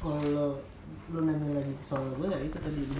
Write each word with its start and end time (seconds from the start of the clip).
kalau 0.00 0.56
lu 1.12 1.18
nanya 1.22 1.60
lagi 1.60 1.74
soal 1.84 2.08
gue 2.16 2.26
ya 2.26 2.38
itu 2.40 2.56
tadi 2.56 2.80
lu 2.88 2.96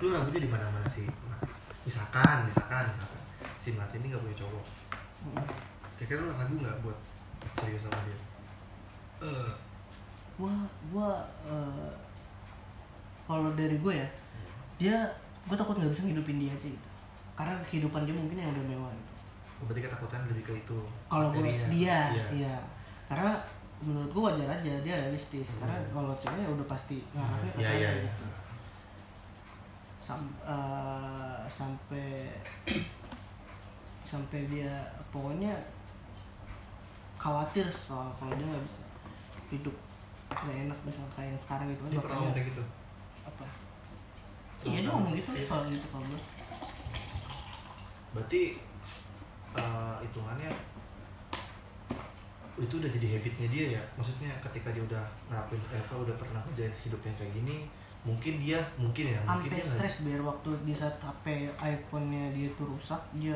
lu 0.00 0.06
ragunya 0.10 0.40
di 0.42 0.50
mana 0.50 0.64
mana 0.72 0.88
sih? 0.88 1.04
Nah, 1.04 1.38
misalkan 1.84 2.48
misalkan 2.48 2.88
misalkan. 2.88 3.20
Si 3.58 3.76
Melati 3.76 4.00
ini 4.00 4.08
nggak 4.08 4.22
punya 4.24 4.36
cowok. 4.38 4.64
"Hmm, 5.22 5.44
kira-kira 6.00 6.24
lu 6.24 6.32
ragu 6.32 6.54
nggak 6.56 6.76
buat 6.80 6.98
serius 7.54 7.84
sama 7.84 8.00
dia? 8.06 8.18
Eh, 9.20 9.50
gua 10.38 10.54
gua 10.88 11.10
eh, 11.44 11.90
kalau 13.26 13.52
dari 13.52 13.76
gue 13.76 13.92
ya 13.92 14.08
dia 14.78 14.96
gue 15.44 15.56
takut 15.58 15.76
nggak 15.76 15.90
bisa 15.92 16.06
ngidupin 16.06 16.38
dia 16.40 16.54
aja 16.54 16.64
gitu 16.64 16.88
karena 17.34 17.54
kehidupan 17.66 18.06
dia 18.06 18.14
mungkin 18.16 18.40
yang 18.40 18.50
udah 18.54 18.64
mewah 18.64 18.90
gitu. 18.94 19.12
berarti 19.66 19.80
ketakutan 19.84 20.20
lebih 20.30 20.44
ke 20.46 20.52
itu 20.62 20.78
kalau 21.10 21.28
materinya. 21.34 21.66
dia 21.68 21.98
Iya. 22.14 22.26
iya. 22.32 22.54
Karena 23.10 23.32
menurut 23.78 24.10
gue 24.10 24.22
wajar 24.24 24.48
aja 24.50 24.72
dia 24.82 24.94
realistis 24.98 25.48
Hmm. 25.54 25.60
karena 25.62 25.78
kalau 25.88 26.12
cewek 26.18 26.46
udah 26.48 26.66
pasti 26.66 26.96
ngarahnya 27.12 27.50
ke 27.54 27.58
Iya, 27.58 27.68
sana 27.68 27.78
iya, 27.78 27.90
iya. 27.92 28.02
gitu 28.04 28.24
Sam- 30.02 30.38
eh, 30.42 31.38
sampai 31.48 32.08
sampai 34.10 34.40
dia 34.46 34.72
pokoknya 35.08 35.52
khawatir 37.16 37.66
soal 37.70 38.08
kalau 38.16 38.32
dia 38.34 38.46
nggak 38.46 38.64
bisa 38.64 38.82
hidup 39.48 39.76
nggak 40.28 40.56
enak 40.64 40.78
misalnya 40.82 41.12
kayak 41.12 41.28
yang 41.30 41.40
sekarang 41.40 41.66
gitu 41.68 41.80
kan 41.84 41.90
dia 41.90 42.00
pernah 42.00 42.18
ngomong 42.18 42.40
gitu 42.40 42.62
apa 43.22 43.46
iya 44.64 44.78
dia 44.80 44.90
ngomong 44.90 45.12
gitu 45.14 45.30
Iya. 45.34 45.44
soal 45.46 45.62
gitu 45.68 45.86
kalau 45.88 46.18
berarti 48.10 48.42
eh, 49.54 49.94
hitungannya 50.02 50.50
itu 52.58 52.74
udah 52.76 52.90
jadi 52.90 53.06
habitnya 53.16 53.46
dia 53.48 53.64
ya. 53.78 53.82
Maksudnya 53.94 54.30
ketika 54.38 54.68
dia 54.70 54.82
udah 54.82 55.04
ngelakuin 55.26 55.62
eh, 55.70 55.78
apa 55.78 55.94
udah 55.94 56.14
pernah 56.18 56.40
kerjain 56.44 56.74
hidupnya 56.82 57.12
kayak 57.14 57.32
gini 57.34 57.58
mungkin 58.06 58.38
dia 58.38 58.62
mungkin 58.78 59.10
ya 59.10 59.18
mungkin 59.26 59.50
sampai 59.50 59.58
dia 59.58 59.66
stres 59.66 59.96
biar 60.06 60.22
waktu 60.22 60.50
di 60.62 60.70
saat 60.72 60.94
HP 61.02 61.50
iPhone-nya 61.50 62.30
dia 62.30 62.46
tuh 62.54 62.70
rusak 62.70 63.02
dia 63.12 63.34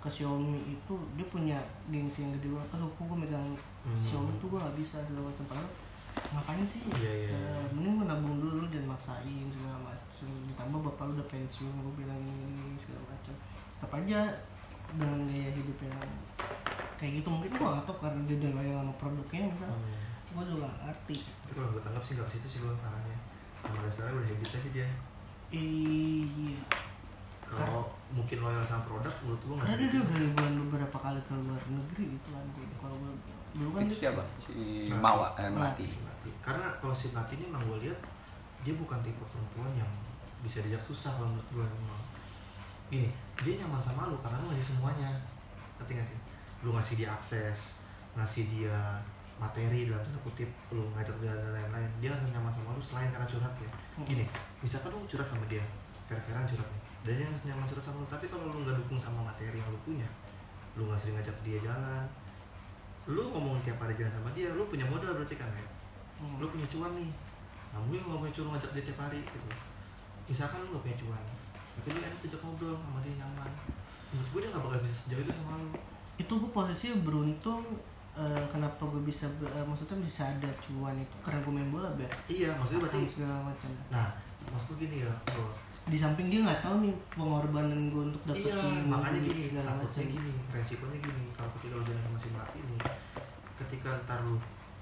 ke 0.00 0.08
Xiaomi 0.08 0.64
itu 0.64 0.94
dia 1.12 1.26
punya 1.28 1.58
gengsi 1.86 2.24
yang 2.24 2.32
gede 2.40 2.48
banget 2.50 2.68
aduh 2.72 2.88
kok 2.88 3.04
gue 3.04 3.18
megang 3.20 3.52
Hmm. 3.78 4.00
Xiaomi 4.00 4.36
tuh 4.36 4.52
gue 4.52 4.60
gak 4.60 4.76
bisa 4.76 5.00
segala 5.00 5.32
macam. 5.32 5.44
Padahal 5.48 5.68
ngapain 6.34 6.64
sih? 6.66 6.82
Iya, 6.92 7.12
iya, 7.24 7.30
iya. 7.30 7.52
Eh, 7.56 7.64
mending 7.72 7.94
gue 7.96 8.06
nabung 8.10 8.36
dulu 8.36 8.64
dan 8.68 8.84
maksain 8.84 9.48
segala 9.48 9.76
macam 9.80 10.28
ditambah 10.44 10.80
bapak 10.82 11.04
lu 11.08 11.12
udah 11.16 11.28
pensiun 11.30 11.72
gue 11.72 11.94
bilang 11.94 12.20
ini 12.20 12.74
segala 12.76 13.00
macam 13.06 13.32
tetap 13.78 13.92
aja 13.94 14.20
dengan 14.92 15.18
gaya 15.24 15.50
hidup 15.52 15.78
yang 15.80 16.00
kayak 16.98 17.12
gitu. 17.22 17.28
Mungkin 17.30 17.50
gue 17.50 17.62
gak 17.64 17.84
tau 17.86 17.96
karena 17.96 18.20
dia 18.26 18.36
udah 18.36 18.50
loyal 18.58 18.78
sama 18.82 18.94
produknya 18.98 19.40
misal. 19.48 19.70
Hmm. 19.70 19.96
gue 20.28 20.44
juga 20.44 20.66
gak 20.66 20.78
ngerti. 20.84 21.16
Tapi 21.24 21.52
kalau 21.56 21.68
gue 21.72 21.82
tanggap 21.82 22.02
sih 22.02 22.12
nggak 22.14 22.28
ke 22.28 22.32
situ 22.36 22.46
sih 22.46 22.58
gue 22.60 22.72
arahnya 22.74 23.16
sama 23.58 23.78
dasarnya 23.80 24.12
udah 24.12 24.28
habit 24.28 24.50
aja 24.52 24.70
dia. 24.70 24.88
Iya. 25.48 26.58
Kalau 27.48 27.80
mungkin 28.12 28.38
loyal 28.38 28.60
sama 28.60 28.84
produk 28.84 29.14
menurut 29.24 29.40
gue 29.40 29.54
nggak 29.56 29.68
Karena 29.72 29.86
dia 29.88 30.00
udah 30.04 30.16
liburan 30.20 30.52
beberapa 30.68 30.96
kali 31.00 31.20
ke 31.24 31.32
luar 31.32 31.62
negeri 31.64 32.04
gitu 32.12 32.28
kan 32.28 32.44
gue 32.52 32.66
kalau 32.76 32.96
gue 33.00 33.12
dulu 33.48 33.70
kan 33.72 33.80
itu 33.82 33.94
dia- 33.96 34.02
siapa? 34.04 34.22
Si 34.36 34.52
Melati. 34.92 35.00
Mawa 35.00 35.26
eh 35.34 35.48
Melati. 35.48 35.86
Melati. 35.88 36.30
karena 36.44 36.66
kalau 36.76 36.92
si 36.92 37.06
Melati 37.10 37.32
ini 37.40 37.44
emang 37.48 37.64
gue 37.64 37.78
lihat 37.88 37.98
dia 38.60 38.74
bukan 38.76 38.98
tipe 39.00 39.24
perempuan 39.24 39.72
yang 39.72 39.88
bisa 40.44 40.60
diajak 40.60 40.84
susah 40.84 41.16
kalau 41.16 41.32
menurut 41.32 41.48
gue 41.50 41.64
emang 41.64 42.02
gini 42.88 43.08
dia 43.40 43.52
nyaman 43.64 43.80
sama 43.80 44.12
lu 44.12 44.20
karena 44.20 44.36
lu 44.38 44.52
ngasih 44.52 44.76
semuanya. 44.76 45.08
Ngerti 45.80 45.92
gak 45.94 46.08
sih 46.10 46.18
lu 46.66 46.74
ngasih 46.74 46.94
dia 46.98 47.08
akses 47.14 47.86
ngasih 48.18 48.50
dia 48.50 48.74
materi 49.38 49.86
dalam 49.86 50.02
tanda 50.02 50.18
kutip 50.26 50.50
lu 50.74 50.90
ngajak 50.98 51.14
jalan 51.22 51.38
dan 51.38 51.52
lain-lain 51.54 51.90
dia 52.02 52.10
ngerasa 52.10 52.34
nyaman 52.34 52.50
sama 52.50 52.74
lu 52.74 52.82
selain 52.82 53.08
karena 53.14 53.26
curhat 53.30 53.54
ya. 53.62 53.70
Gini 54.02 54.24
misalkan 54.58 54.90
lu 54.90 55.06
curhat 55.06 55.28
sama 55.30 55.46
dia 55.46 55.62
fair-fairan 56.10 56.42
curhat 56.50 56.66
nih 56.66 56.82
dan 57.06 57.12
dia 57.14 57.26
ngerasa 57.30 57.44
nyaman 57.54 57.66
curhat 57.70 57.84
sama 57.86 57.96
lu 58.02 58.08
tapi 58.10 58.26
kalau 58.26 58.44
lu 58.50 58.58
nggak 58.66 58.76
dukung 58.82 58.98
sama 58.98 59.20
materi 59.22 59.62
yang 59.62 59.70
lu 59.70 59.78
punya 59.86 60.08
lu 60.74 60.90
nggak 60.90 60.98
sering 60.98 61.14
ngajak 61.22 61.36
dia 61.46 61.58
jalan 61.62 62.04
lu 63.06 63.22
ngomong 63.30 63.62
tiap 63.62 63.78
hari 63.78 63.94
jalan 63.94 64.10
sama 64.10 64.28
dia 64.34 64.50
lu 64.50 64.66
punya 64.66 64.84
modal 64.84 65.14
berarti 65.14 65.38
kan 65.38 65.48
ya? 65.54 65.66
Hmm. 66.18 66.42
lu 66.42 66.50
punya 66.50 66.66
cuan 66.66 66.90
nih 66.98 67.10
nah 67.70 67.78
gue 67.86 68.00
nggak 68.02 68.18
punya 68.18 68.34
cuan 68.34 68.48
ngajak 68.58 68.70
dia 68.74 68.82
tiap 68.90 68.98
hari 69.06 69.22
gitu. 69.22 69.48
Misalkan 70.28 70.60
lu 70.60 70.76
gak 70.76 70.84
punya 70.84 70.98
cuan 70.98 71.22
tapi 71.78 71.88
lu 71.94 72.00
enak 72.02 72.20
ajak 72.26 72.40
ngobrol 72.42 72.74
sama 72.74 72.98
dia 73.06 73.14
nyaman. 73.22 73.50
Menurut 74.10 74.28
gue 74.34 74.40
dia 74.42 74.50
gak 74.50 74.62
bakal 74.66 74.78
bisa 74.82 74.96
sejauh 74.98 75.22
itu 75.22 75.30
sama 75.30 75.54
lu 75.62 75.70
itu 76.18 76.32
gue 76.34 76.50
posisi 76.50 76.90
beruntung 76.98 77.62
eh, 78.18 78.44
kenapa 78.50 78.82
gue 78.90 79.02
bisa 79.06 79.30
eh, 79.40 79.64
maksudnya 79.64 80.02
bisa 80.02 80.26
ada 80.26 80.50
cuan 80.58 80.98
itu? 80.98 81.14
Karena 81.22 81.38
gue 81.40 81.52
main 81.54 81.70
bola 81.70 81.88
biar 81.94 82.10
iya 82.26 82.50
maksudnya 82.58 82.84
berarti 82.86 83.06
segala 83.06 83.46
macam. 83.46 83.70
Nah 83.94 84.08
maksud 84.50 84.74
gue 84.74 84.86
gini 84.86 85.06
ya 85.06 85.12
bro 85.30 85.46
di 85.88 85.96
samping 85.96 86.28
dia 86.28 86.44
nggak 86.44 86.60
tahu 86.60 86.84
nih 86.84 86.92
pengorbanan 87.16 87.88
gue 87.88 88.02
untuk 88.12 88.20
iya 88.36 88.52
dapetin 88.52 88.92
makanya 88.92 89.20
duit 89.24 89.32
gini 89.32 89.42
segala 89.48 89.66
takutnya 89.72 89.88
macam 89.88 90.04
gini 90.12 90.32
resikonya 90.52 90.98
gini. 91.00 91.24
Kalau 91.32 91.50
ketika 91.56 91.74
lu 91.80 91.84
jalan 91.88 92.02
sama 92.04 92.18
si 92.20 92.28
Melati 92.28 92.58
ini 92.60 92.78
ketika 93.56 93.90
ntar 94.04 94.20
lu 94.26 94.36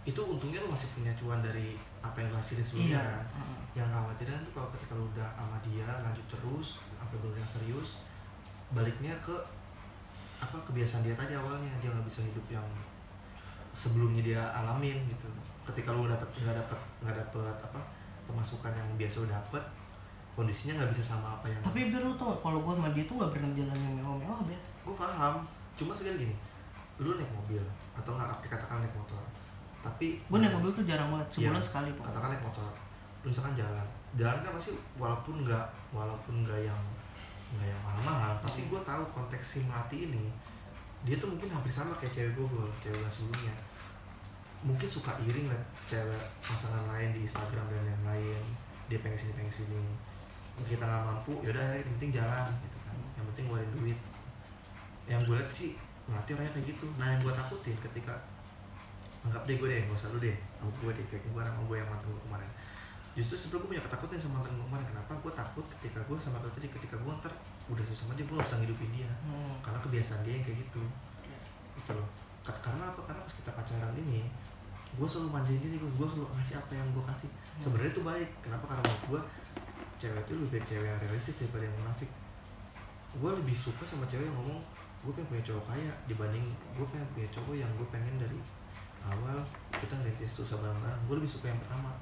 itu 0.07 0.21
untungnya 0.23 0.59
lu 0.63 0.69
masih 0.71 0.89
punya 0.95 1.13
cuan 1.19 1.43
dari 1.43 1.75
apa 1.99 2.17
yang 2.23 2.31
lu 2.31 2.39
hasilin 2.39 2.63
sebelumnya. 2.63 2.99
Iya. 2.99 3.07
Kan? 3.07 3.27
Heeh. 3.39 3.59
yang 3.77 3.89
khawatiran 3.93 4.41
tuh 4.41 4.53
kalau 4.57 4.69
ketika 4.73 4.93
lu 4.97 5.05
udah 5.13 5.29
sama 5.37 5.59
dia 5.61 5.89
lanjut 6.01 6.27
terus 6.33 6.69
sampai 6.97 7.17
bener 7.21 7.39
yang 7.45 7.51
serius 7.53 8.01
baliknya 8.73 9.15
ke 9.23 9.37
apa 10.37 10.57
kebiasaan 10.63 11.03
dia 11.03 11.15
tadi 11.15 11.33
awalnya 11.33 11.73
dia 11.81 11.89
nggak 11.89 12.07
bisa 12.07 12.21
hidup 12.23 12.47
yang 12.51 12.67
sebelumnya 13.73 14.23
dia 14.23 14.43
alamin 14.53 14.97
gitu. 15.09 15.27
Ketika 15.67 15.93
lu 15.93 16.07
dapet 16.07 16.29
nggak 16.37 16.57
dapet 16.57 16.79
nggak 17.03 17.17
dapet 17.17 17.57
apa 17.61 17.81
pemasukan 18.27 18.73
yang 18.73 18.89
biasa 18.97 19.23
lu 19.23 19.29
dapet 19.29 19.63
kondisinya 20.37 20.77
nggak 20.77 20.93
bisa 20.93 21.03
sama 21.17 21.33
apa 21.35 21.49
yang 21.49 21.61
tapi 21.65 21.89
biar 21.89 22.05
lu 22.05 22.13
tau 22.15 22.37
kalau 22.39 22.61
gue 22.61 22.73
sama 22.77 22.93
dia 22.93 23.05
tuh 23.09 23.17
nggak 23.17 23.33
pernah 23.33 23.51
jalan 23.57 23.79
yang 23.81 23.95
mewah-mewah 23.97 24.41
biar 24.45 24.63
gue 24.85 24.95
paham. 24.95 25.35
Cuma 25.77 25.93
sekali 25.93 26.29
gini 26.29 26.35
lu 26.97 27.17
naik 27.17 27.29
mobil 27.29 27.61
atau 27.93 28.17
nggak 28.17 28.45
katakan 28.49 28.81
naik 28.81 28.93
motor 28.97 29.21
tapi 29.85 30.17
gue 30.21 30.39
naik 30.41 30.53
mobil 30.57 30.73
tuh 30.73 30.85
jarang 30.89 31.13
banget 31.13 31.29
sebulan 31.37 31.61
Iya. 31.61 31.69
sekali 31.69 31.89
pokoknya 31.93 32.09
katakan 32.13 32.29
naik 32.33 32.45
motor. 32.45 32.71
Lu 33.21 33.27
misalkan 33.29 33.55
jalan 33.57 33.87
jalan 34.17 34.39
kan 34.41 34.53
pasti 34.57 34.73
walaupun 34.97 35.35
nggak 35.45 35.67
walaupun 35.93 36.35
nggak 36.45 36.61
yang 36.65 36.81
nggak 37.55 37.67
yang 37.71 37.83
mahal-mahal 37.87 38.33
tapi 38.43 38.67
gue 38.67 38.81
tahu 38.83 39.03
konteks 39.15 39.47
si 39.47 39.59
melati 39.69 40.11
ini 40.11 40.27
dia 41.07 41.15
tuh 41.23 41.31
mungkin 41.31 41.55
hampir 41.55 41.71
sama 41.71 41.95
kayak 42.03 42.11
cewek 42.11 42.35
gue 42.35 42.67
cewek 42.83 42.99
yang 42.99 43.13
sebelumnya. 43.13 43.55
Mungkin 44.67 44.89
suka 44.91 45.15
iri 45.23 45.47
ngeliat 45.47 45.63
cewek 45.87 46.23
pasangan 46.43 46.83
lain 46.91 47.15
di 47.15 47.23
Instagram 47.23 47.67
dan 47.71 47.85
yang 47.87 48.03
lain 48.03 48.43
dia 48.91 48.99
pengen 48.99 49.15
sini 49.15 49.33
pengen 49.39 49.55
sini. 49.55 49.83
Kita 50.67 50.83
nggak 50.83 51.03
mampu 51.07 51.39
yaudah 51.47 51.79
yang 51.79 51.87
penting 51.95 52.11
jalan 52.11 52.51
gitu 52.59 52.79
kan. 52.83 52.97
Yang 53.15 53.25
penting 53.31 53.45
ngeluarin 53.47 53.71
duit. 53.79 53.99
Yang 55.07 55.21
gue 55.31 55.37
lihat 55.39 55.51
sih 55.55 55.71
melati 56.11 56.31
orangnya 56.35 56.53
kayak 56.59 56.67
gitu. 56.75 56.87
Nah 56.99 57.07
yang 57.15 57.21
gue 57.23 57.35
takutin 57.39 57.77
ketika 57.79 58.15
anggap 59.27 59.43
deh 59.47 59.59
gue 59.59 59.69
deh 59.71 59.79
gak 59.91 59.99
usah 59.99 60.11
lu 60.15 60.23
deh 60.23 60.39
anggap 60.63 60.77
gue 60.79 60.93
deh 61.03 61.07
kayak 61.11 61.23
kemarin 61.27 61.51
sama 61.51 61.63
gue 61.67 61.77
yang 61.83 61.89
mantan 61.91 62.07
gue 62.15 62.23
kemarin 62.31 62.51
justru 63.17 63.33
sebenernya 63.33 63.65
gue 63.65 63.71
punya 63.73 63.83
ketakutan 63.89 64.21
sama 64.21 64.35
mantan 64.45 64.53
gue 64.61 64.67
kemarin 64.69 64.87
kenapa 64.93 65.13
gue 65.17 65.33
takut 65.33 65.65
ketika 65.81 65.99
gue 66.05 66.17
sama 66.21 66.37
kau 66.45 66.53
tadi 66.53 66.69
ketika 66.69 67.01
gue 67.01 67.13
ntar 67.17 67.33
udah 67.73 67.85
susah 67.89 68.05
sama 68.05 68.13
dia 68.13 68.29
gue 68.29 68.37
gak 68.37 68.45
bisa 68.45 68.57
ngidupin 68.61 68.91
dia. 68.93 69.11
Hmm. 69.25 69.57
karena 69.65 69.79
kebiasaan 69.81 70.21
dia 70.21 70.33
yang 70.37 70.45
kayak 70.45 70.59
gitu. 70.69 70.83
Iya. 71.25 71.39
gitu 71.81 71.93
loh. 71.97 72.09
Ka- 72.45 72.61
karena 72.61 72.93
apa? 72.93 73.01
Karena 73.09 73.21
pas 73.25 73.35
kita 73.35 73.51
pacaran 73.57 73.97
ini 73.97 74.29
gue 74.97 75.09
selalu 75.09 75.29
manjain 75.33 75.59
dia 75.59 75.81
gue 75.81 75.91
gue 75.97 76.07
selalu 76.07 76.29
ngasih 76.37 76.57
apa 76.61 76.73
yang 76.77 76.89
gue 76.93 77.05
kasih. 77.09 77.31
Sebenarnya 77.57 77.91
itu 77.97 78.03
baik. 78.05 78.29
Kenapa? 78.45 78.65
Karena 78.69 78.83
menurut 78.85 79.05
gue 79.09 79.21
cewek 79.97 80.21
itu 80.29 80.33
lebih 80.37 80.51
baik 80.61 80.65
cewek 80.69 80.87
yang 80.93 81.01
realistis 81.01 81.37
daripada 81.41 81.65
yang 81.65 81.77
munafik. 81.81 82.11
Gue 83.17 83.31
lebih 83.33 83.57
suka 83.57 83.83
sama 83.89 84.05
cewek 84.05 84.29
yang 84.29 84.37
ngomong 84.37 84.61
gue 85.01 85.13
pengen 85.17 85.29
punya 85.33 85.45
cowok 85.49 85.65
kaya 85.73 85.93
dibanding 86.11 86.47
gue 86.75 86.87
pengen 86.93 87.09
punya 87.17 87.29
cowok 87.33 87.55
yang 87.57 87.71
gue 87.79 87.87
pengen 87.95 88.15
dari 88.19 88.39
awal 89.07 89.39
kita 89.73 89.95
ngerintis 89.97 90.31
susah 90.45 90.61
bareng-bareng. 90.61 91.01
Gue 91.09 91.17
lebih 91.19 91.31
suka 91.33 91.49
yang 91.49 91.59
pertama 91.65 91.97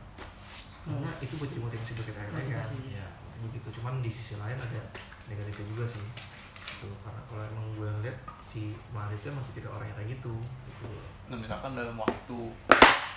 karena 0.84 1.10
itu 1.24 1.34
buat 1.40 1.48
jadi 1.48 1.62
motivasi 1.64 1.90
buat 1.96 2.06
kita 2.12 2.18
lain 2.20 2.30
kan 2.32 2.44
ya. 2.88 3.06
Begitu 3.40 3.68
cuman 3.80 4.04
di 4.04 4.10
sisi 4.12 4.36
lain 4.36 4.56
ada 4.56 4.80
negatifnya 5.28 5.66
juga 5.72 5.84
sih. 5.88 6.04
Gitu. 6.04 6.88
Karena 7.00 7.20
kalau 7.28 7.42
emang 7.44 7.66
gue 7.76 7.88
ngeliat 7.88 8.16
si 8.44 8.76
Mahal 8.92 9.12
itu 9.16 9.32
emang 9.32 9.44
tipikal 9.48 9.76
orang 9.80 9.88
yang 9.88 9.96
kayak 9.96 10.10
gitu. 10.20 10.34
Gitu. 10.68 10.88
Nah 11.32 11.36
misalkan 11.40 11.72
dalam 11.72 11.96
waktu 11.96 12.38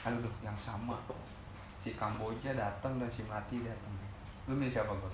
aduh 0.07 0.35
yang 0.39 0.55
sama. 0.55 0.95
Si 1.83 1.95
Kamboja 1.95 2.55
datang 2.55 2.99
dan 2.99 3.07
si 3.11 3.23
Melati 3.23 3.63
datang 3.63 3.95
lu 4.47 4.55
milih 4.55 4.71
siapa 4.71 4.95
gue 4.95 5.11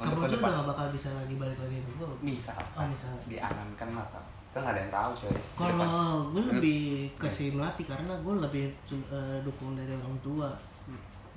untuk 0.00 0.24
Kamboja 0.24 0.24
ke 0.24 0.24
udah 0.24 0.30
depan 0.40 0.50
gak 0.56 0.66
bakal 0.72 0.86
bisa 0.96 1.08
lagi 1.12 1.34
balik 1.36 1.58
lagi 1.60 1.76
ke 1.84 1.92
gue 2.00 2.08
misal. 2.24 2.56
Oh 2.72 2.86
misalnya 2.88 3.20
diangankan 3.28 3.88
mata 3.92 4.20
kan 4.50 4.66
ada 4.66 4.82
yang 4.82 4.90
tahu 4.90 5.10
coy. 5.14 5.36
Kalau 5.54 6.34
gue 6.34 6.42
lebih 6.58 6.80
ke 7.14 7.28
si 7.30 7.54
Melati 7.54 7.86
karena 7.86 8.16
gue 8.18 8.34
lebih 8.40 8.66
eh, 8.90 9.38
dukung 9.44 9.76
dari 9.76 9.92
orang 9.94 10.16
tua. 10.24 10.48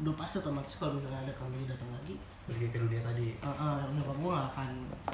Udah 0.01 0.13
pasti 0.17 0.41
otomatis 0.41 0.73
kalau 0.81 0.97
misalnya 0.97 1.21
ada 1.21 1.33
kami 1.37 1.69
datang 1.69 1.89
lagi, 1.93 2.17
pergi 2.49 2.67
ke 2.73 2.77
dunia 2.81 3.01
tadi. 3.05 3.37
Uh, 3.39 3.49
uh, 3.53 3.77
nyokap 3.93 4.17
gue 4.17 4.31
gak 4.33 4.47
akan 4.57 4.69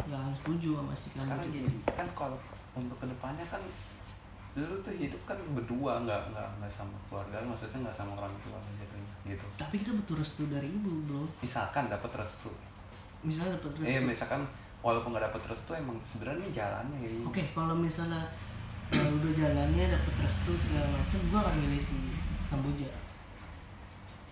gak 0.07 0.19
akan 0.23 0.33
setuju 0.33 0.69
sama 0.79 0.93
si 0.95 1.07
sekarang 1.11 1.43
Kamboja. 1.43 1.55
gini 1.59 1.75
kan 1.83 2.07
kalau 2.15 2.37
untuk 2.77 2.97
ke 3.01 3.05
depannya 3.11 3.45
kan 3.51 3.61
lu 4.57 4.75
tuh 4.81 4.91
hidup 4.97 5.21
kan 5.23 5.37
berdua 5.55 6.03
nggak 6.03 6.35
nggak 6.35 6.47
nggak 6.59 6.71
sama 6.73 6.91
keluarga 7.07 7.37
maksudnya 7.45 7.85
nggak 7.85 7.95
sama 7.95 8.11
orang 8.17 8.33
tua 8.43 8.59
gitu 8.75 8.95
gitu. 9.29 9.45
Tapi 9.55 9.75
kita 9.79 9.91
butuh 9.93 10.15
restu 10.19 10.43
dari 10.49 10.67
ibu 10.67 11.05
bro. 11.05 11.23
Misalkan 11.39 11.87
dapat 11.87 12.11
restu. 12.17 12.49
Misalnya 13.21 13.55
dapat 13.61 13.71
restu. 13.77 13.87
Eh 13.93 14.01
misalkan 14.01 14.41
walaupun 14.81 15.15
nggak 15.15 15.31
dapat 15.31 15.53
restu 15.53 15.71
emang 15.77 15.95
sebenarnya 16.07 16.47
jalannya 16.49 16.97
kayak 16.97 17.13
gini. 17.13 17.25
Oke 17.29 17.43
kalau 17.53 17.75
misalnya 17.77 18.23
uh, 18.89 19.09
udah 19.15 19.31
jalannya 19.37 19.85
dapat 19.91 20.15
restu 20.23 20.51
segala 20.57 20.87
macam 20.97 21.19
gua 21.29 21.39
akan 21.45 21.55
milih 21.63 21.81
si 21.83 21.97
Kamboja 22.49 22.89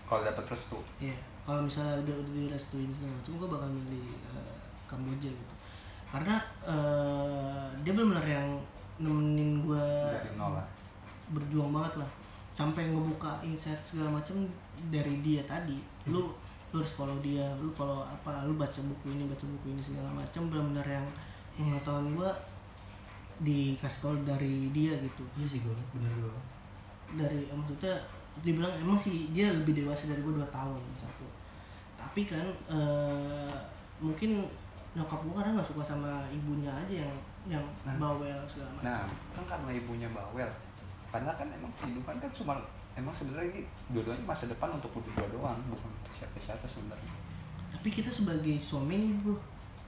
kalau 0.08 0.24
dapat 0.24 0.44
restu. 0.48 0.80
Iya, 0.96 1.12
kalau 1.44 1.60
misalnya 1.68 2.00
udah 2.00 2.16
udah 2.24 2.32
direstuin 2.32 2.88
segala 2.88 3.12
macam, 3.20 3.32
gue 3.36 3.48
bakal 3.52 3.68
milih 3.68 4.06
eh, 4.32 4.56
Kamboja 4.88 5.28
gitu. 5.28 5.54
Karena 6.08 6.36
eh, 6.64 7.64
dia 7.84 7.92
benar-benar 7.92 8.24
yang 8.24 8.48
nemenin 8.98 9.62
gue 9.62 9.84
dari 10.10 10.32
nol 10.34 10.56
lah. 10.56 10.66
berjuang 11.28 11.70
banget 11.70 12.00
lah, 12.00 12.10
sampai 12.56 12.88
ngebuka 12.88 13.44
insight 13.44 13.78
segala 13.84 14.16
macam 14.16 14.48
dari 14.88 15.20
dia 15.20 15.44
tadi. 15.44 15.76
Lu 16.08 16.32
lu 16.72 16.84
harus 16.84 16.92
follow 16.96 17.16
dia, 17.20 17.44
lu 17.60 17.68
follow 17.68 18.04
apa, 18.04 18.44
lu 18.48 18.56
baca 18.56 18.80
buku 18.80 19.12
ini, 19.12 19.28
baca 19.28 19.44
buku 19.44 19.76
ini 19.76 19.80
segala 19.84 20.08
macam, 20.12 20.48
benar-benar 20.48 20.84
yang 20.88 21.06
pengetahuan 21.56 22.16
gue 22.16 22.30
dikasih 23.44 24.00
tau 24.02 24.16
dari 24.24 24.72
dia 24.72 24.96
gitu. 24.98 25.22
Iya 25.36 25.46
sih 25.46 25.60
gue 25.60 25.76
bener 25.92 26.12
gue 26.16 26.36
dari 27.16 27.48
eh, 27.48 28.00
dibilang 28.44 28.74
emang 28.78 28.98
sih 28.98 29.30
dia 29.34 29.50
lebih 29.50 29.82
dewasa 29.82 30.10
dari 30.10 30.20
gue 30.22 30.34
2 30.34 30.44
tahun 30.48 30.80
satu. 30.98 31.26
Tapi 31.98 32.20
kan 32.26 32.46
eh, 32.70 33.54
mungkin 33.98 34.46
nyokap 34.96 35.20
gue 35.22 35.34
karena 35.34 35.50
nggak 35.58 35.68
suka 35.68 35.82
sama 35.84 36.26
ibunya 36.32 36.70
aja 36.72 37.04
yang 37.06 37.14
yang 37.48 37.64
Nah. 37.86 37.96
bawel 37.96 38.40
segala 38.50 38.70
macam. 38.78 38.84
Nah 38.86 39.02
kan 39.34 39.44
karena 39.46 39.70
ibunya 39.74 40.08
bawel. 40.10 40.50
Karena 41.08 41.32
kan 41.34 41.48
emang 41.48 41.72
kehidupan 41.80 42.20
kan 42.20 42.30
cuma 42.32 42.60
emang 42.98 43.14
sebenarnya 43.14 43.48
ini 43.54 43.60
dua-duanya 43.94 44.24
masa 44.26 44.50
depan 44.50 44.74
untuk 44.74 44.90
berdua 44.92 45.24
doang 45.30 45.58
bukan 45.70 45.90
untuk 46.02 46.12
siapa-siapa 46.12 46.66
sebenarnya. 46.66 47.14
Tapi 47.72 47.88
kita 47.94 48.10
sebagai 48.10 48.58
suami 48.58 48.98
nih 48.98 49.12
bro 49.22 49.38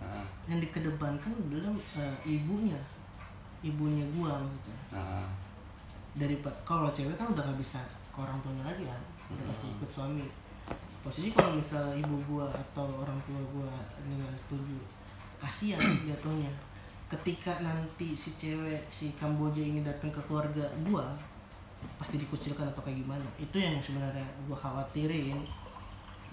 nah, 0.00 0.24
yang 0.48 0.58
dikedepankan 0.58 1.32
adalah 1.36 1.76
eh, 1.94 2.16
ibunya 2.24 2.80
ibunya 3.60 4.04
gue 4.08 4.30
maksudnya 4.32 4.78
nah, 4.88 5.28
dari 6.16 6.40
kalau 6.64 6.88
cewek 6.90 7.14
kan 7.20 7.28
udah 7.28 7.44
nggak 7.44 7.60
bisa 7.60 7.80
orang 8.20 8.38
tuanya 8.40 8.64
lagi 8.68 8.84
kan 8.84 9.00
udah 9.30 9.38
Hmm. 9.40 9.48
pasti 9.48 9.66
ikut 9.70 9.90
suami. 9.90 10.26
Posisi 11.00 11.32
kalau 11.32 11.56
misal 11.56 11.96
ibu 11.96 12.16
gua 12.28 12.50
atau 12.52 13.00
orang 13.00 13.16
tua 13.24 13.40
gua 13.48 13.70
nggak 14.04 14.36
setuju 14.36 14.76
kasihan 15.40 15.80
jatuhnya. 16.10 16.52
Ketika 17.08 17.58
nanti 17.58 18.12
si 18.14 18.36
cewek 18.36 18.84
si 18.86 19.10
Kamboja 19.16 19.58
ini 19.58 19.80
datang 19.80 20.12
ke 20.12 20.20
keluarga 20.26 20.62
gua 20.84 21.14
pasti 21.96 22.20
dikucilkan 22.20 22.68
atau 22.68 22.84
kayak 22.84 23.00
gimana. 23.00 23.24
Itu 23.40 23.56
yang 23.56 23.80
sebenarnya 23.80 24.26
gua 24.44 24.58
khawatirin. 24.58 25.40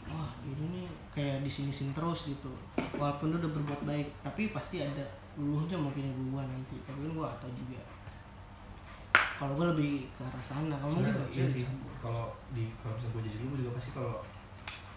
Wah 0.07 0.31
ini 0.44 0.63
nih 0.72 0.88
kayak 1.12 1.44
di 1.44 1.51
sini 1.51 1.72
sini 1.72 1.92
terus 1.94 2.28
gitu. 2.28 2.51
Walaupun 2.95 3.31
lu 3.31 3.40
udah 3.40 3.51
berbuat 3.51 3.81
baik 3.83 4.07
tapi 4.22 4.51
pasti 4.51 4.80
ada 4.83 5.04
luluhnya 5.38 5.78
mungkin 5.80 6.12
ibu 6.12 6.36
gua 6.36 6.44
nanti. 6.44 6.75
Tapi 6.83 6.98
kan 6.98 7.12
gua 7.16 7.28
atau 7.31 7.48
juga 7.56 7.80
kalau 9.38 9.54
gue 9.54 9.66
lebih 9.72 9.92
ke 10.10 10.22
arah 10.22 10.42
sana 10.42 10.75
kalau 10.75 10.94
mungkin 10.94 11.14
Sebenarnya 11.14 11.36
iya 11.36 11.46
sih. 11.46 11.64
kalau 11.98 12.25
di 12.50 12.74
kalau 12.75 12.94
misalnya 12.94 13.14
gue 13.14 13.24
jadi 13.25 13.38
lu 13.40 13.56
juga 13.56 13.72
pasti 13.75 13.90
kalau 13.92 14.16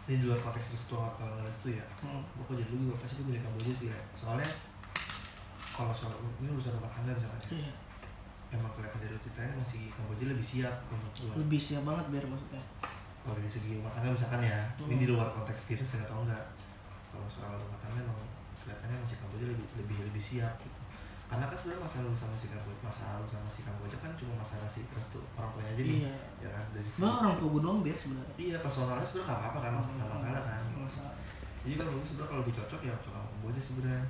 ini 0.04 0.16
di 0.16 0.26
luar 0.26 0.40
konteks 0.40 0.68
restu 0.72 0.96
atau 0.96 1.22
nggak 1.22 1.44
restu 1.44 1.68
ya 1.70 1.84
Hmm. 2.00 2.22
gue 2.24 2.44
kalau 2.44 2.58
jadi 2.58 2.70
lu 2.70 2.78
juga 2.84 2.96
pasti 2.98 3.14
gue 3.18 3.26
milih 3.28 3.42
Kamboja 3.42 3.72
sih 3.72 3.88
ya 3.88 3.98
soalnya 4.12 4.48
kalau 5.70 5.92
soal 5.92 6.12
ini 6.36 6.48
urusan 6.48 6.74
rumah 6.74 6.90
tangga 6.90 7.12
misalkan 7.12 7.40
ya, 7.40 7.48
Iya, 7.56 7.72
emang 8.52 8.72
kelihatan 8.74 8.98
dari 9.00 9.16
ceritanya 9.18 9.54
masih 9.56 9.82
Kamboja 9.90 10.24
lebih 10.26 10.44
siap 10.44 10.74
kalau 10.84 11.06
lebih 11.36 11.60
siap 11.60 11.82
banget 11.84 12.06
biar 12.10 12.24
maksudnya. 12.26 12.62
Kalau 13.20 13.36
dari 13.36 13.48
segi 13.48 13.76
rumah 13.76 13.92
tangga 13.92 14.10
misalkan 14.10 14.40
ya 14.42 14.60
ini 14.78 14.92
Hmm. 14.92 15.00
di 15.00 15.06
luar 15.06 15.28
konteks 15.30 15.60
virus 15.66 15.88
saya 15.90 16.04
tahu 16.04 16.24
enggak. 16.24 16.44
Kalau 17.08 17.26
soal 17.26 17.52
rumah 17.54 17.78
tangga 17.78 18.00
emang 18.00 18.18
kelihatannya 18.58 18.96
masih 18.98 19.16
Kamboja 19.18 19.44
lebih 19.46 19.66
lebih 19.76 19.96
lebih 20.02 20.22
siap. 20.22 20.54
Gitu 20.58 20.79
karena 21.30 21.46
kan 21.46 21.54
sebenarnya 21.54 21.82
masalah 21.86 22.04
lu 22.10 22.18
sama 22.18 22.34
si 22.34 22.46
Kamboja 22.50 22.80
masalah 22.82 23.14
lu 23.22 23.28
sama 23.30 23.46
si 23.46 23.60
Kamboja 23.62 23.96
kan 24.02 24.10
cuma 24.18 24.32
masalah 24.42 24.66
si 24.66 24.82
restu 24.90 25.22
orang 25.38 25.50
tuanya 25.54 25.70
aja 25.78 25.82
nih 25.86 25.98
iya. 26.02 26.14
ya 26.42 26.50
kan? 26.50 26.64
Dari 26.74 26.88
sebenarnya 26.90 27.18
orang 27.22 27.34
tua 27.38 27.48
gue 27.54 27.62
doang 27.62 27.80
biar 27.86 27.98
sebenarnya. 28.02 28.34
Iya 28.34 28.56
personalnya 28.58 29.06
sebenarnya 29.06 29.28
nggak 29.30 29.38
apa-apa 29.38 29.58
kan 29.62 29.72
masalah 29.78 29.94
nggak 29.94 30.10
masalah 30.10 30.42
kan. 30.42 30.62
Masalah. 30.74 31.12
Jadi 31.62 31.74
kan 31.78 31.86
mungkin 31.86 32.06
sebenarnya 32.10 32.30
kalau 32.34 32.40
lebih 32.42 32.54
cocok 32.58 32.80
ya 32.82 32.94
cocok 32.98 33.12
sama 33.14 33.28
Kamboja 33.30 33.60
sebenarnya. 33.62 34.04